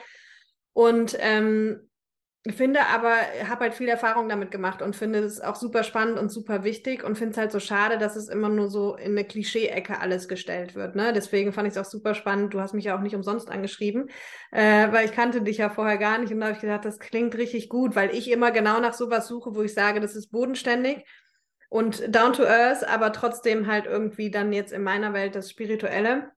[0.72, 1.90] Und ähm,
[2.50, 3.14] finde aber,
[3.48, 7.04] habe halt viel Erfahrung damit gemacht und finde es auch super spannend und super wichtig
[7.04, 10.26] und finde es halt so schade, dass es immer nur so in eine Klischee-Ecke alles
[10.26, 10.96] gestellt wird.
[10.96, 11.12] Ne?
[11.12, 12.52] Deswegen fand ich es auch super spannend.
[12.52, 14.10] Du hast mich ja auch nicht umsonst angeschrieben,
[14.50, 16.98] äh, weil ich kannte dich ja vorher gar nicht und da habe ich gedacht, das
[16.98, 20.32] klingt richtig gut, weil ich immer genau nach sowas suche, wo ich sage, das ist
[20.32, 21.04] bodenständig
[21.72, 26.32] und down to earth, aber trotzdem halt irgendwie dann jetzt in meiner Welt das Spirituelle.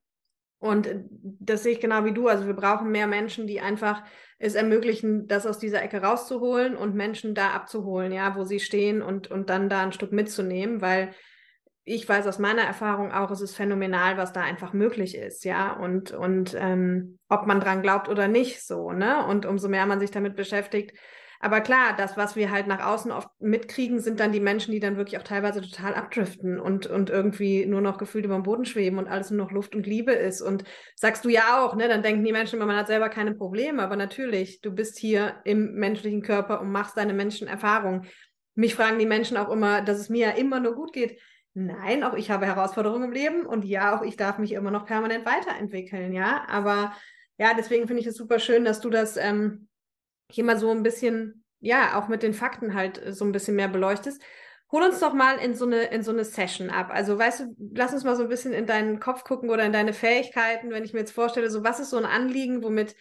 [0.60, 2.28] Und das sehe ich genau wie du.
[2.28, 4.04] Also wir brauchen mehr Menschen, die einfach
[4.40, 9.02] es ermöglichen, das aus dieser Ecke rauszuholen und Menschen da abzuholen, ja, wo sie stehen
[9.02, 11.14] und, und dann da ein Stück mitzunehmen, weil
[11.84, 15.72] ich weiß aus meiner Erfahrung auch, es ist phänomenal, was da einfach möglich ist, ja,
[15.72, 19.24] und, und ähm, ob man dran glaubt oder nicht, so, ne?
[19.28, 20.98] Und umso mehr man sich damit beschäftigt,
[21.40, 24.80] aber klar, das, was wir halt nach außen oft mitkriegen, sind dann die Menschen, die
[24.80, 28.66] dann wirklich auch teilweise total abdriften und, und irgendwie nur noch gefühlt über dem Boden
[28.66, 30.42] schweben und alles nur noch Luft und Liebe ist.
[30.42, 30.64] Und
[30.96, 31.88] sagst du ja auch, ne?
[31.88, 33.84] Dann denken die Menschen immer, man hat selber keine Probleme.
[33.84, 38.06] Aber natürlich, du bist hier im menschlichen Körper und machst deine Menschenerfahrung.
[38.56, 41.20] Mich fragen die Menschen auch immer, dass es mir ja immer nur gut geht.
[41.54, 44.86] Nein, auch ich habe Herausforderungen im Leben und ja, auch ich darf mich immer noch
[44.86, 46.46] permanent weiterentwickeln, ja.
[46.50, 46.94] Aber
[47.38, 49.68] ja, deswegen finde ich es super schön, dass du das ähm,
[50.32, 53.56] hier mal so ein bisschen, ja, auch mit den Fakten halt äh, so ein bisschen
[53.56, 54.22] mehr beleuchtest.
[54.72, 56.90] Hol uns doch mal in so eine, in so eine Session ab.
[56.92, 59.72] Also, weißt du, lass uns mal so ein bisschen in deinen Kopf gucken oder in
[59.72, 62.96] deine Fähigkeiten, wenn ich mir jetzt vorstelle, so was ist so ein Anliegen, womit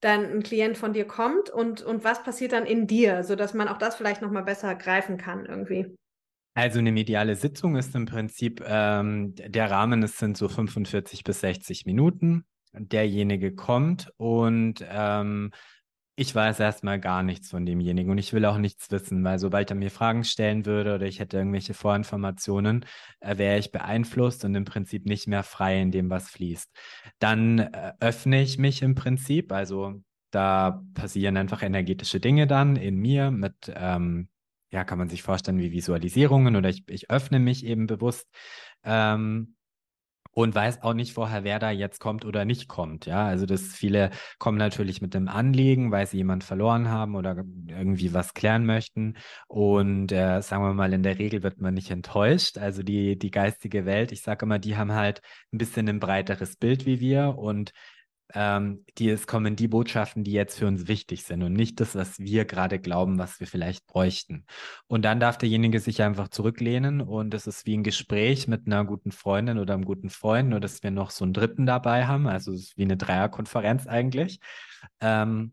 [0.00, 3.66] dann ein Klient von dir kommt und, und was passiert dann in dir, sodass man
[3.66, 5.92] auch das vielleicht nochmal besser greifen kann irgendwie.
[6.54, 11.40] Also eine mediale Sitzung ist im Prinzip, ähm, der Rahmen, es sind so 45 bis
[11.40, 12.44] 60 Minuten.
[12.72, 15.52] Derjenige kommt und ähm,
[16.18, 19.70] ich weiß erstmal gar nichts von demjenigen und ich will auch nichts wissen, weil sobald
[19.70, 22.84] er mir Fragen stellen würde oder ich hätte irgendwelche Vorinformationen,
[23.20, 26.74] äh, wäre ich beeinflusst und im Prinzip nicht mehr frei in dem, was fließt.
[27.20, 30.02] Dann äh, öffne ich mich im Prinzip, also
[30.32, 34.28] da passieren einfach energetische Dinge dann in mir mit, ähm,
[34.72, 38.26] ja, kann man sich vorstellen wie Visualisierungen oder ich, ich öffne mich eben bewusst.
[38.82, 39.54] Ähm,
[40.32, 43.06] und weiß auch nicht vorher, wer da jetzt kommt oder nicht kommt.
[43.06, 47.44] Ja, also das viele kommen natürlich mit dem Anliegen, weil sie jemanden verloren haben oder
[47.66, 49.16] irgendwie was klären möchten.
[49.48, 52.58] Und äh, sagen wir mal, in der Regel wird man nicht enttäuscht.
[52.58, 55.22] Also die, die geistige Welt, ich sage immer, die haben halt
[55.52, 57.72] ein bisschen ein breiteres Bild wie wir und
[58.34, 61.94] ähm, die, es kommen die Botschaften, die jetzt für uns wichtig sind und nicht das,
[61.94, 64.44] was wir gerade glauben, was wir vielleicht bräuchten.
[64.86, 68.84] Und dann darf derjenige sich einfach zurücklehnen und es ist wie ein Gespräch mit einer
[68.84, 72.26] guten Freundin oder einem guten Freund, nur dass wir noch so einen Dritten dabei haben.
[72.26, 74.40] Also es ist wie eine Dreierkonferenz eigentlich.
[75.00, 75.52] Ähm,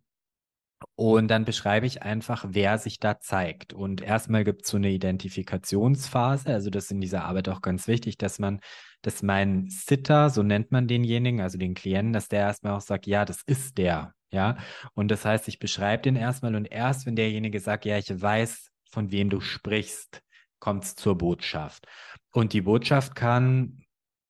[0.95, 3.73] und dann beschreibe ich einfach, wer sich da zeigt.
[3.73, 6.49] Und erstmal gibt es so eine Identifikationsphase.
[6.53, 8.59] Also das ist in dieser Arbeit auch ganz wichtig, dass man,
[9.05, 13.05] dass mein Sitter, so nennt man denjenigen, also den Klienten, dass der erstmal auch sagt,
[13.05, 14.13] ja, das ist der.
[14.31, 14.57] Ja.
[14.95, 18.71] Und das heißt, ich beschreibe den erstmal und erst, wenn derjenige sagt, ja, ich weiß,
[18.89, 20.21] von wem du sprichst,
[20.59, 21.85] kommt es zur Botschaft.
[22.31, 23.84] Und die Botschaft kann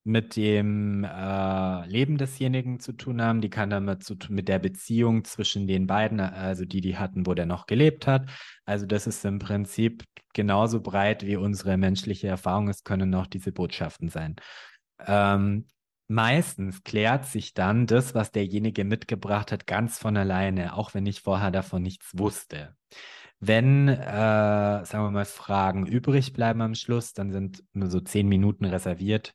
[0.05, 4.59] mit dem äh, Leben desjenigen zu tun haben, die kann damit zu tun mit der
[4.59, 8.29] Beziehung zwischen den beiden, also die, die hatten, wo der noch gelebt hat.
[8.65, 10.03] Also das ist im Prinzip
[10.33, 12.69] genauso breit wie unsere menschliche Erfahrung.
[12.69, 14.35] Es können auch diese Botschaften sein.
[14.99, 15.65] Ähm,
[16.07, 21.21] meistens klärt sich dann das, was derjenige mitgebracht hat, ganz von alleine, auch wenn ich
[21.21, 22.75] vorher davon nichts wusste.
[23.39, 28.27] Wenn, äh, sagen wir mal, Fragen übrig bleiben am Schluss, dann sind nur so zehn
[28.27, 29.33] Minuten reserviert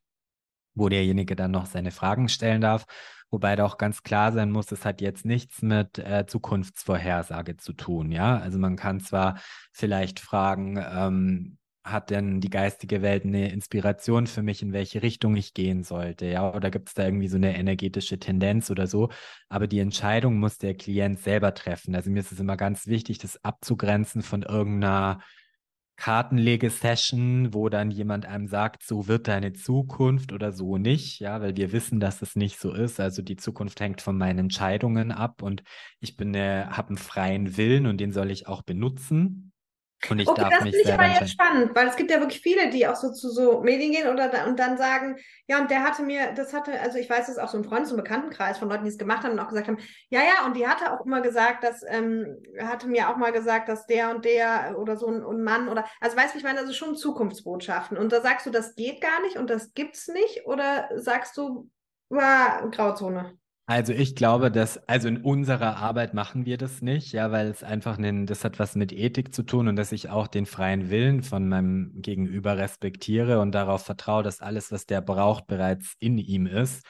[0.75, 2.85] wo derjenige dann noch seine Fragen stellen darf.
[3.31, 7.73] Wobei da auch ganz klar sein muss, es hat jetzt nichts mit äh, Zukunftsvorhersage zu
[7.73, 8.11] tun.
[8.11, 9.39] Ja, also man kann zwar
[9.73, 15.37] vielleicht fragen, ähm, hat denn die geistige Welt eine Inspiration für mich, in welche Richtung
[15.37, 16.27] ich gehen sollte?
[16.27, 19.11] Ja, oder gibt es da irgendwie so eine energetische Tendenz oder so?
[19.49, 21.95] Aber die Entscheidung muss der Klient selber treffen.
[21.95, 25.21] Also mir ist es immer ganz wichtig, das abzugrenzen von irgendeiner
[26.01, 31.57] Kartenlegesession, wo dann jemand einem sagt, so wird deine Zukunft oder so nicht, ja, weil
[31.57, 32.99] wir wissen, dass es nicht so ist.
[33.01, 35.63] Also die Zukunft hängt von meinen Entscheidungen ab und
[36.01, 39.50] ich bin, äh, habe einen freien Willen und den soll ich auch benutzen.
[40.09, 42.41] Und ich okay, darf das finde ich aber jetzt spannend, weil es gibt ja wirklich
[42.41, 45.71] viele, die auch so zu so Medien gehen oder da, und dann sagen, ja, und
[45.71, 47.99] der hatte mir, das hatte, also ich weiß, das ist auch so ein Freundes- und
[47.99, 49.79] Bekanntenkreis von Leuten, die es gemacht haben und auch gesagt haben,
[50.09, 53.69] ja, ja, und die hatte auch immer gesagt, dass, ähm, hatte mir auch mal gesagt,
[53.69, 56.61] dass der und der oder so ein, ein Mann oder, also weißt du, ich meine,
[56.61, 57.99] das ist schon Zukunftsbotschaften.
[57.99, 61.69] Und da sagst du, das geht gar nicht und das gibt's nicht, oder sagst du,
[62.09, 63.39] war Grauzone?
[63.71, 67.62] Also ich glaube, dass, also in unserer Arbeit machen wir das nicht, ja, weil es
[67.62, 70.91] einfach, einen, das hat was mit Ethik zu tun und dass ich auch den freien
[70.91, 76.18] Willen von meinem Gegenüber respektiere und darauf vertraue, dass alles, was der braucht, bereits in
[76.18, 76.85] ihm ist.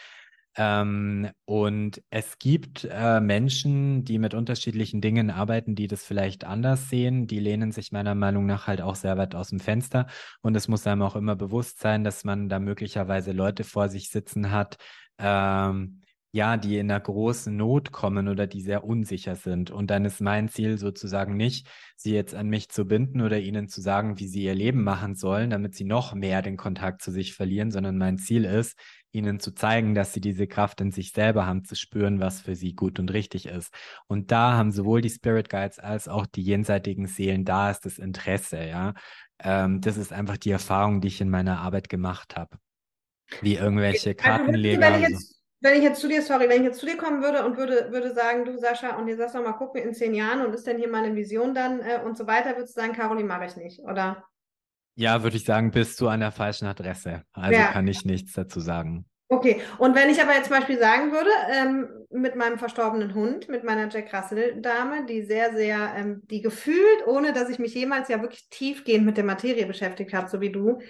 [0.56, 6.88] Ähm, und es gibt äh, Menschen, die mit unterschiedlichen Dingen arbeiten, die das vielleicht anders
[6.88, 7.26] sehen.
[7.26, 10.06] Die lehnen sich meiner Meinung nach halt auch sehr weit aus dem Fenster.
[10.40, 14.08] Und es muss einem auch immer bewusst sein, dass man da möglicherweise Leute vor sich
[14.08, 14.78] sitzen hat,
[15.18, 16.00] ähm,
[16.32, 19.70] ja, die in einer großen Not kommen oder die sehr unsicher sind.
[19.70, 23.68] Und dann ist mein Ziel sozusagen nicht, sie jetzt an mich zu binden oder ihnen
[23.68, 27.10] zu sagen, wie sie ihr Leben machen sollen, damit sie noch mehr den Kontakt zu
[27.10, 28.78] sich verlieren, sondern mein Ziel ist,
[29.12, 32.54] ihnen zu zeigen, dass sie diese Kraft in sich selber haben, zu spüren, was für
[32.54, 33.74] sie gut und richtig ist.
[34.06, 37.98] Und da haben sowohl die Spirit Guides als auch die jenseitigen Seelen, da ist das
[37.98, 38.94] Interesse, ja.
[39.40, 42.56] Ähm, das ist einfach die Erfahrung, die ich in meiner Arbeit gemacht habe.
[43.40, 44.92] Wie irgendwelche also, Kartenleger.
[44.92, 47.56] Also, wenn ich jetzt zu dir, sorry, wenn ich jetzt zu dir kommen würde und
[47.56, 50.44] würde, würde sagen, du Sascha, und jetzt sagst du mal, guck mir in zehn Jahren
[50.44, 53.28] und ist denn hier meine Vision dann äh, und so weiter, würdest du sagen, Caroline
[53.28, 54.24] mache ich nicht, oder?
[54.94, 57.22] Ja, würde ich sagen, bist du an der falschen Adresse.
[57.32, 57.66] Also ja.
[57.66, 59.06] kann ich nichts dazu sagen.
[59.32, 63.48] Okay, und wenn ich aber jetzt zum Beispiel sagen würde, ähm, mit meinem verstorbenen Hund,
[63.48, 68.08] mit meiner Jack Russell-Dame, die sehr, sehr, ähm, die gefühlt, ohne dass ich mich jemals
[68.08, 70.80] ja wirklich tiefgehend mit der Materie beschäftigt habe, so wie du,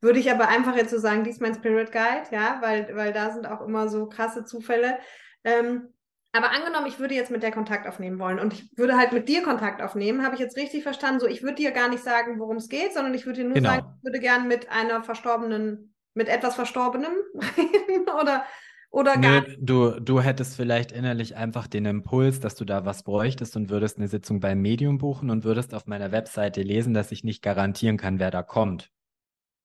[0.00, 3.12] würde ich aber einfach jetzt so sagen, dies ist mein Spirit Guide, ja, weil, weil
[3.12, 4.98] da sind auch immer so krasse Zufälle.
[5.44, 5.92] Ähm,
[6.32, 9.28] aber angenommen, ich würde jetzt mit der Kontakt aufnehmen wollen und ich würde halt mit
[9.28, 11.20] dir Kontakt aufnehmen, habe ich jetzt richtig verstanden?
[11.20, 13.54] So, ich würde dir gar nicht sagen, worum es geht, sondern ich würde dir nur
[13.54, 13.70] genau.
[13.70, 17.12] sagen, ich würde gern mit einer verstorbenen, mit etwas Verstorbenem
[17.56, 18.44] reden oder,
[18.90, 23.02] oder gar Nö, du, du hättest vielleicht innerlich einfach den Impuls, dass du da was
[23.02, 27.10] bräuchtest und würdest eine Sitzung beim Medium buchen und würdest auf meiner Webseite lesen, dass
[27.10, 28.92] ich nicht garantieren kann, wer da kommt.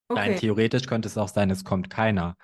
[0.07, 0.19] Okay.
[0.19, 2.37] Rein theoretisch könnte es auch sein, es kommt keiner.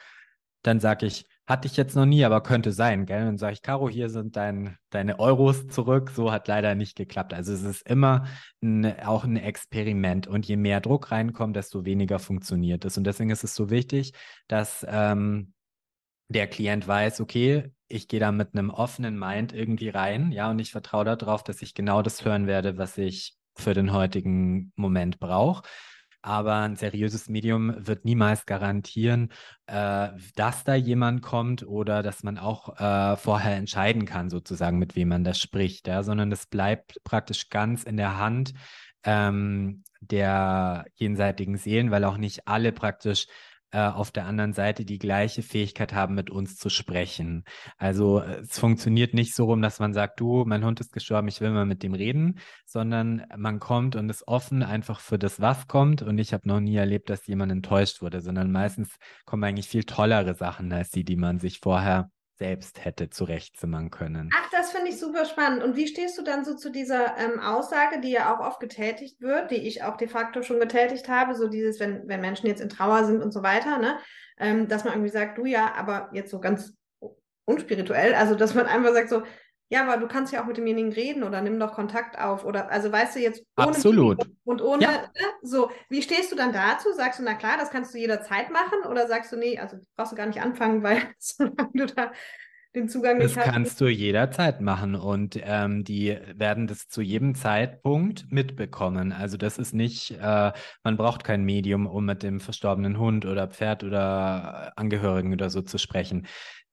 [0.63, 3.25] Dann sage ich, hatte ich jetzt noch nie, aber könnte sein, gell?
[3.25, 6.11] Dann sage ich, Caro, hier sind dein, deine Euros zurück.
[6.15, 7.33] So hat leider nicht geklappt.
[7.33, 8.25] Also es ist immer
[8.61, 10.27] ein, auch ein Experiment.
[10.27, 12.97] Und je mehr Druck reinkommt, desto weniger funktioniert es.
[12.97, 14.13] Und deswegen ist es so wichtig,
[14.47, 15.53] dass ähm,
[16.29, 20.59] der Klient weiß, okay, ich gehe da mit einem offenen Mind irgendwie rein, ja, und
[20.59, 25.19] ich vertraue darauf, dass ich genau das hören werde, was ich für den heutigen Moment
[25.19, 25.63] brauche.
[26.21, 29.31] Aber ein seriöses Medium wird niemals garantieren,
[29.65, 34.95] äh, dass da jemand kommt oder dass man auch äh, vorher entscheiden kann, sozusagen, mit
[34.95, 36.03] wem man da spricht, ja?
[36.03, 38.53] sondern es bleibt praktisch ganz in der Hand
[39.03, 43.27] ähm, der jenseitigen Seelen, weil auch nicht alle praktisch
[43.71, 47.45] auf der anderen Seite die gleiche Fähigkeit haben, mit uns zu sprechen.
[47.77, 51.39] Also es funktioniert nicht so rum, dass man sagt, du, mein Hund ist gestorben, ich
[51.39, 55.67] will mal mit dem reden, sondern man kommt und ist offen einfach für das, was
[55.67, 56.01] kommt.
[56.01, 59.85] Und ich habe noch nie erlebt, dass jemand enttäuscht wurde, sondern meistens kommen eigentlich viel
[59.85, 62.09] tollere Sachen als die, die man sich vorher
[62.41, 64.31] selbst hätte zurechtzimmern können.
[64.35, 65.61] Ach, das finde ich super spannend.
[65.61, 69.21] Und wie stehst du dann so zu dieser ähm, Aussage, die ja auch oft getätigt
[69.21, 72.59] wird, die ich auch de facto schon getätigt habe, so dieses, wenn, wenn Menschen jetzt
[72.59, 73.99] in Trauer sind und so weiter, ne?
[74.39, 76.73] Ähm, dass man irgendwie sagt, du ja, aber jetzt so ganz
[77.45, 79.21] unspirituell, also dass man einfach sagt so,
[79.71, 82.69] ja, aber du kannst ja auch mit demjenigen reden oder nimm doch Kontakt auf oder
[82.69, 84.29] also weißt du jetzt ohne Absolut.
[84.43, 84.91] und ohne ja.
[84.91, 85.07] ne?
[85.41, 86.89] so, wie stehst du dann dazu?
[86.93, 90.11] Sagst du, na klar, das kannst du jederzeit machen oder sagst du, nee, also brauchst
[90.11, 92.11] du gar nicht anfangen, weil solange du da
[92.75, 93.45] den Zugang nicht hast.
[93.45, 99.13] Das kannst du jederzeit machen und ähm, die werden das zu jedem Zeitpunkt mitbekommen.
[99.13, 100.51] Also das ist nicht, äh,
[100.83, 105.61] man braucht kein Medium, um mit dem verstorbenen Hund oder Pferd oder Angehörigen oder so
[105.61, 106.27] zu sprechen.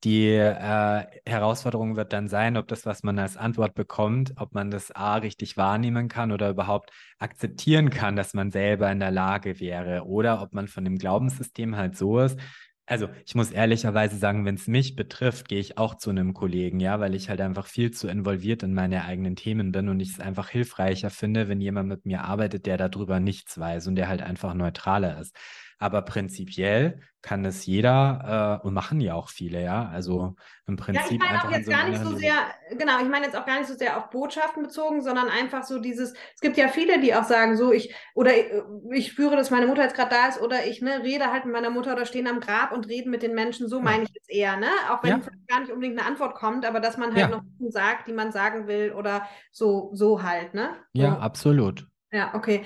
[0.05, 4.71] Die äh, Herausforderung wird dann sein, ob das, was man als Antwort bekommt, ob man
[4.71, 9.59] das A richtig wahrnehmen kann oder überhaupt akzeptieren kann, dass man selber in der Lage
[9.59, 12.39] wäre oder ob man von dem Glaubenssystem halt so ist.
[12.87, 16.81] Also ich muss ehrlicherweise sagen, wenn es mich betrifft, gehe ich auch zu einem Kollegen,
[16.81, 20.11] ja, weil ich halt einfach viel zu involviert in meine eigenen Themen bin und ich
[20.13, 24.09] es einfach hilfreicher finde, wenn jemand mit mir arbeitet, der darüber nichts weiß und der
[24.09, 25.37] halt einfach neutraler ist.
[25.81, 29.89] Aber prinzipiell kann es jeder äh, und machen ja auch viele, ja.
[29.89, 30.35] Also
[30.67, 31.05] im Prinzip.
[31.05, 32.35] Ja, ich meine auch jetzt so gar nicht so sehr,
[32.77, 35.79] genau, ich meine jetzt auch gar nicht so sehr auf Botschaften bezogen, sondern einfach so
[35.79, 38.47] dieses, es gibt ja viele, die auch sagen, so ich, oder ich,
[38.93, 41.55] ich spüre, dass meine Mutter jetzt gerade da ist, oder ich ne, rede halt mit
[41.55, 44.31] meiner Mutter oder stehen am Grab und reden mit den Menschen, so meine ich jetzt
[44.31, 44.71] eher, ne?
[44.91, 45.21] Auch wenn ja.
[45.47, 47.29] gar nicht unbedingt eine Antwort kommt, aber dass man halt ja.
[47.29, 50.71] noch sagt, die man sagen will oder so, so halt, ne?
[50.95, 51.03] So.
[51.03, 51.87] Ja, absolut.
[52.11, 52.65] Ja, okay.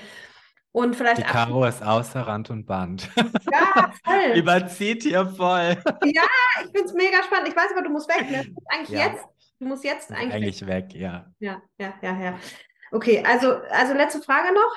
[0.73, 3.09] Und vielleicht Die Caro ist außer Rand und Band.
[3.51, 4.33] Ja, voll.
[4.35, 5.77] Überzieht hier voll.
[6.03, 6.23] Ja,
[6.63, 7.47] ich finde es mega spannend.
[7.47, 8.29] Ich weiß aber, du musst weg.
[8.29, 8.43] Ne?
[8.43, 9.05] Du musst eigentlich ja.
[9.05, 9.25] jetzt.
[9.59, 10.93] Du musst jetzt eigentlich, eigentlich weg.
[10.93, 11.31] ja.
[11.39, 12.39] Ja, ja, ja, ja.
[12.91, 14.75] Okay, also, also letzte Frage noch.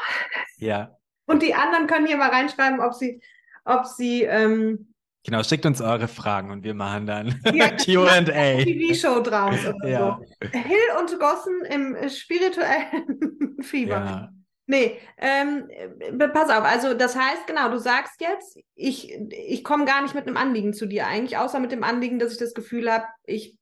[0.59, 0.97] Ja.
[1.24, 3.20] Und die anderen können hier mal reinschreiben, ob sie,
[3.64, 4.22] ob sie.
[4.22, 4.92] Ähm,
[5.24, 8.22] genau, schickt uns eure Fragen und wir machen dann ja, QA.
[8.22, 10.20] TV-Show draus ja.
[10.42, 10.49] so.
[10.59, 13.97] Hill und Gossen im spirituellen Fieber.
[13.97, 14.36] Ja.
[14.69, 19.85] Nee, ähm, äh, pass auf, also das heißt, genau, du sagst jetzt, ich, ich komme
[19.85, 22.53] gar nicht mit einem Anliegen zu dir eigentlich, außer mit dem Anliegen, dass ich das
[22.53, 23.57] Gefühl habe, ich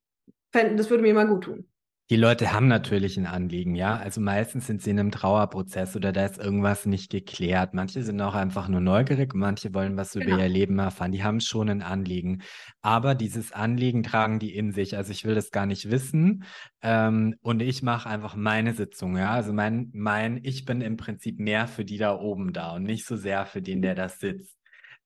[0.50, 1.68] fände, das würde mir mal gut tun.
[2.10, 3.96] Die Leute haben natürlich ein Anliegen, ja.
[3.96, 7.72] Also meistens sind sie in einem Trauerprozess oder da ist irgendwas nicht geklärt.
[7.72, 10.26] Manche sind auch einfach nur neugierig, manche wollen was genau.
[10.26, 11.12] über ihr Leben erfahren.
[11.12, 12.42] Die haben schon ein Anliegen.
[12.82, 14.98] Aber dieses Anliegen tragen die in sich.
[14.98, 16.44] Also ich will das gar nicht wissen.
[16.82, 19.30] Ähm, und ich mache einfach meine Sitzung, ja.
[19.30, 23.06] Also mein, mein, ich bin im Prinzip mehr für die da oben da und nicht
[23.06, 24.58] so sehr für den, der da sitzt.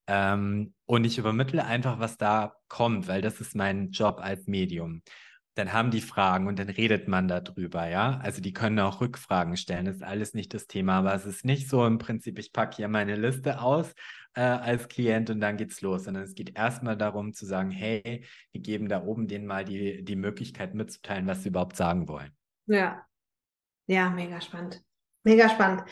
[0.09, 5.03] Ähm, und ich übermittle einfach, was da kommt, weil das ist mein Job als Medium
[5.59, 8.21] dann haben die Fragen und dann redet man darüber, ja.
[8.23, 11.45] Also die können auch Rückfragen stellen, das ist alles nicht das Thema, aber es ist
[11.45, 13.93] nicht so im Prinzip, ich packe hier meine Liste aus
[14.35, 18.25] äh, als Klient und dann geht's los, sondern es geht erstmal darum zu sagen, hey,
[18.53, 22.31] wir geben da oben denen mal die, die Möglichkeit mitzuteilen, was sie überhaupt sagen wollen.
[22.67, 23.05] Ja,
[23.87, 24.83] ja, mega spannend.
[25.25, 25.83] Mega spannend.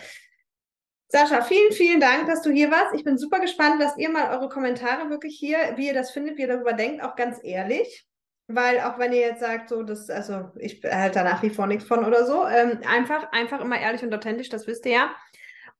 [1.08, 2.94] Sascha, vielen, vielen Dank, dass du hier warst.
[2.94, 3.76] Ich bin super gespannt.
[3.78, 7.02] Lasst ihr mal eure Kommentare wirklich hier, wie ihr das findet, wie ihr darüber denkt,
[7.02, 8.06] auch ganz ehrlich.
[8.48, 11.66] Weil auch wenn ihr jetzt sagt, so, das, also ich halte da nach wie vor
[11.66, 15.16] nichts von oder so, ähm, einfach, einfach immer ehrlich und authentisch, das wisst ihr ja.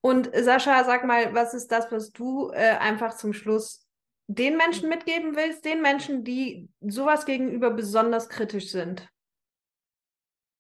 [0.01, 3.87] Und Sascha, sag mal, was ist das, was du äh, einfach zum Schluss
[4.29, 9.09] den Menschen mitgeben willst, den Menschen, die sowas gegenüber besonders kritisch sind?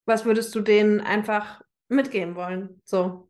[0.04, 2.80] Was würdest du denen einfach mitgeben wollen?
[2.84, 3.28] So.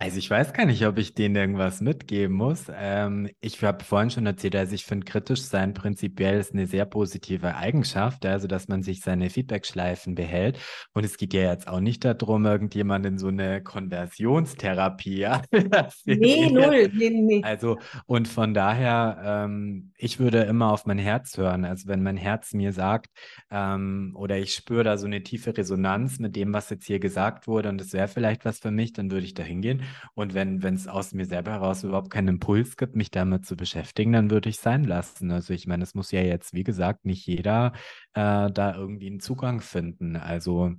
[0.00, 2.66] Also ich weiß gar nicht, ob ich denen irgendwas mitgeben muss.
[2.72, 6.84] Ähm, ich habe vorhin schon erzählt, also ich finde kritisch sein prinzipiell ist eine sehr
[6.84, 10.60] positive Eigenschaft, also dass man sich seine Feedbackschleifen behält.
[10.94, 15.26] Und es geht ja jetzt auch nicht darum, irgendjemand in so eine Konversionstherapie.
[16.04, 16.90] Nee, null.
[16.94, 17.42] Nee, nee.
[17.42, 17.76] Also
[18.06, 21.64] und von daher, ähm, ich würde immer auf mein Herz hören.
[21.64, 23.10] Also wenn mein Herz mir sagt
[23.50, 27.46] ähm, oder ich spüre da so eine tiefe Resonanz mit dem, was jetzt hier gesagt
[27.48, 29.82] wurde und es wäre vielleicht was für mich, dann würde ich da hingehen.
[30.14, 34.12] Und wenn es aus mir selber heraus überhaupt keinen Impuls gibt, mich damit zu beschäftigen,
[34.12, 35.30] dann würde ich es sein lassen.
[35.30, 37.72] Also ich meine, es muss ja jetzt, wie gesagt, nicht jeder
[38.14, 40.16] äh, da irgendwie einen Zugang finden.
[40.16, 40.74] Also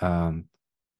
[0.00, 0.48] ähm,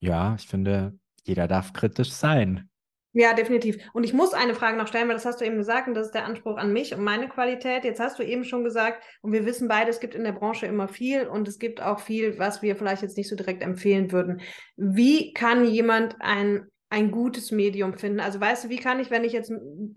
[0.00, 2.68] ja, ich finde, jeder darf kritisch sein.
[3.14, 3.76] Ja, definitiv.
[3.92, 6.06] Und ich muss eine Frage noch stellen, weil das hast du eben gesagt und das
[6.06, 7.84] ist der Anspruch an mich und meine Qualität.
[7.84, 10.64] Jetzt hast du eben schon gesagt, und wir wissen beide, es gibt in der Branche
[10.64, 14.12] immer viel und es gibt auch viel, was wir vielleicht jetzt nicht so direkt empfehlen
[14.12, 14.40] würden.
[14.76, 18.20] Wie kann jemand ein, ein gutes Medium finden?
[18.20, 19.50] Also weißt du, wie kann ich, wenn ich jetzt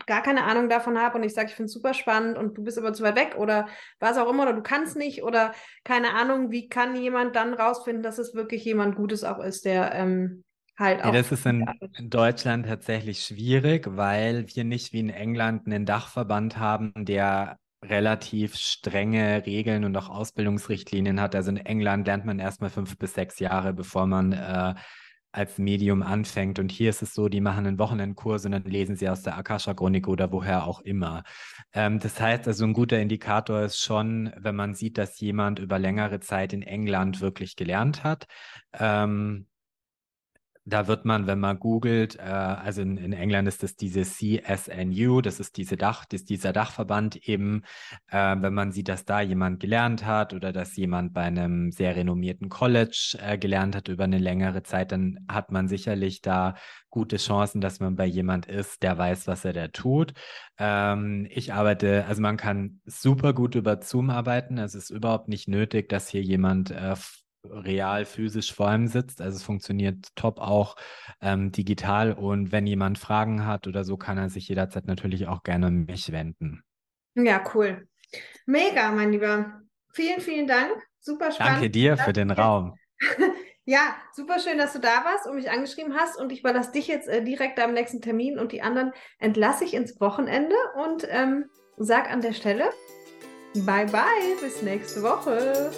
[0.06, 2.64] gar keine Ahnung davon habe und ich sage, ich finde es super spannend und du
[2.64, 3.68] bist aber zu weit weg oder
[4.00, 5.52] was auch immer oder du kannst nicht oder
[5.84, 9.94] keine Ahnung, wie kann jemand dann rausfinden, dass es wirklich jemand Gutes auch ist, der
[9.94, 10.42] ähm,
[10.78, 11.12] halt auch.
[11.12, 11.66] Nee, das ist in,
[11.98, 18.56] in, Deutschland tatsächlich schwierig, weil wir nicht wie in England einen Dachverband haben, der relativ
[18.56, 21.34] strenge Regeln und auch Ausbildungsrichtlinien hat.
[21.34, 24.74] Also in England lernt man erstmal fünf bis sechs Jahre, bevor man äh,
[25.36, 26.58] als Medium anfängt.
[26.58, 29.36] Und hier ist es so, die machen einen Wochenendkurs und dann lesen sie aus der
[29.36, 31.24] Akasha-Chronik oder woher auch immer.
[31.72, 35.78] Ähm, das heißt also, ein guter Indikator ist schon, wenn man sieht, dass jemand über
[35.78, 38.26] längere Zeit in England wirklich gelernt hat.
[38.72, 39.46] Ähm,
[40.68, 45.20] da wird man, wenn man googelt, äh, also in, in, England ist das diese CSNU,
[45.20, 47.62] das ist diese Dach, das ist dieser Dachverband eben,
[48.08, 51.94] äh, wenn man sieht, dass da jemand gelernt hat oder dass jemand bei einem sehr
[51.94, 56.56] renommierten College äh, gelernt hat über eine längere Zeit, dann hat man sicherlich da
[56.90, 60.14] gute Chancen, dass man bei jemand ist, der weiß, was er da tut.
[60.58, 64.58] Ähm, ich arbeite, also man kann super gut über Zoom arbeiten.
[64.58, 66.96] Es ist überhaupt nicht nötig, dass hier jemand äh,
[67.50, 69.20] real physisch vor einem sitzt.
[69.20, 70.76] Also es funktioniert top auch
[71.20, 72.12] ähm, digital.
[72.12, 75.84] Und wenn jemand Fragen hat oder so, kann er sich jederzeit natürlich auch gerne an
[75.86, 76.62] mich wenden.
[77.14, 77.88] Ja, cool.
[78.46, 79.60] Mega, mein Lieber.
[79.92, 80.72] Vielen, vielen Dank.
[81.00, 81.54] Super spannend.
[81.54, 82.74] Danke dir für den Raum.
[83.64, 86.18] ja, super schön, dass du da warst und mich angeschrieben hast.
[86.18, 89.74] Und ich überlasse dich jetzt äh, direkt am nächsten Termin und die anderen entlasse ich
[89.74, 91.46] ins Wochenende und ähm,
[91.78, 92.70] sag an der Stelle
[93.64, 95.70] Bye bye, bis nächste Woche.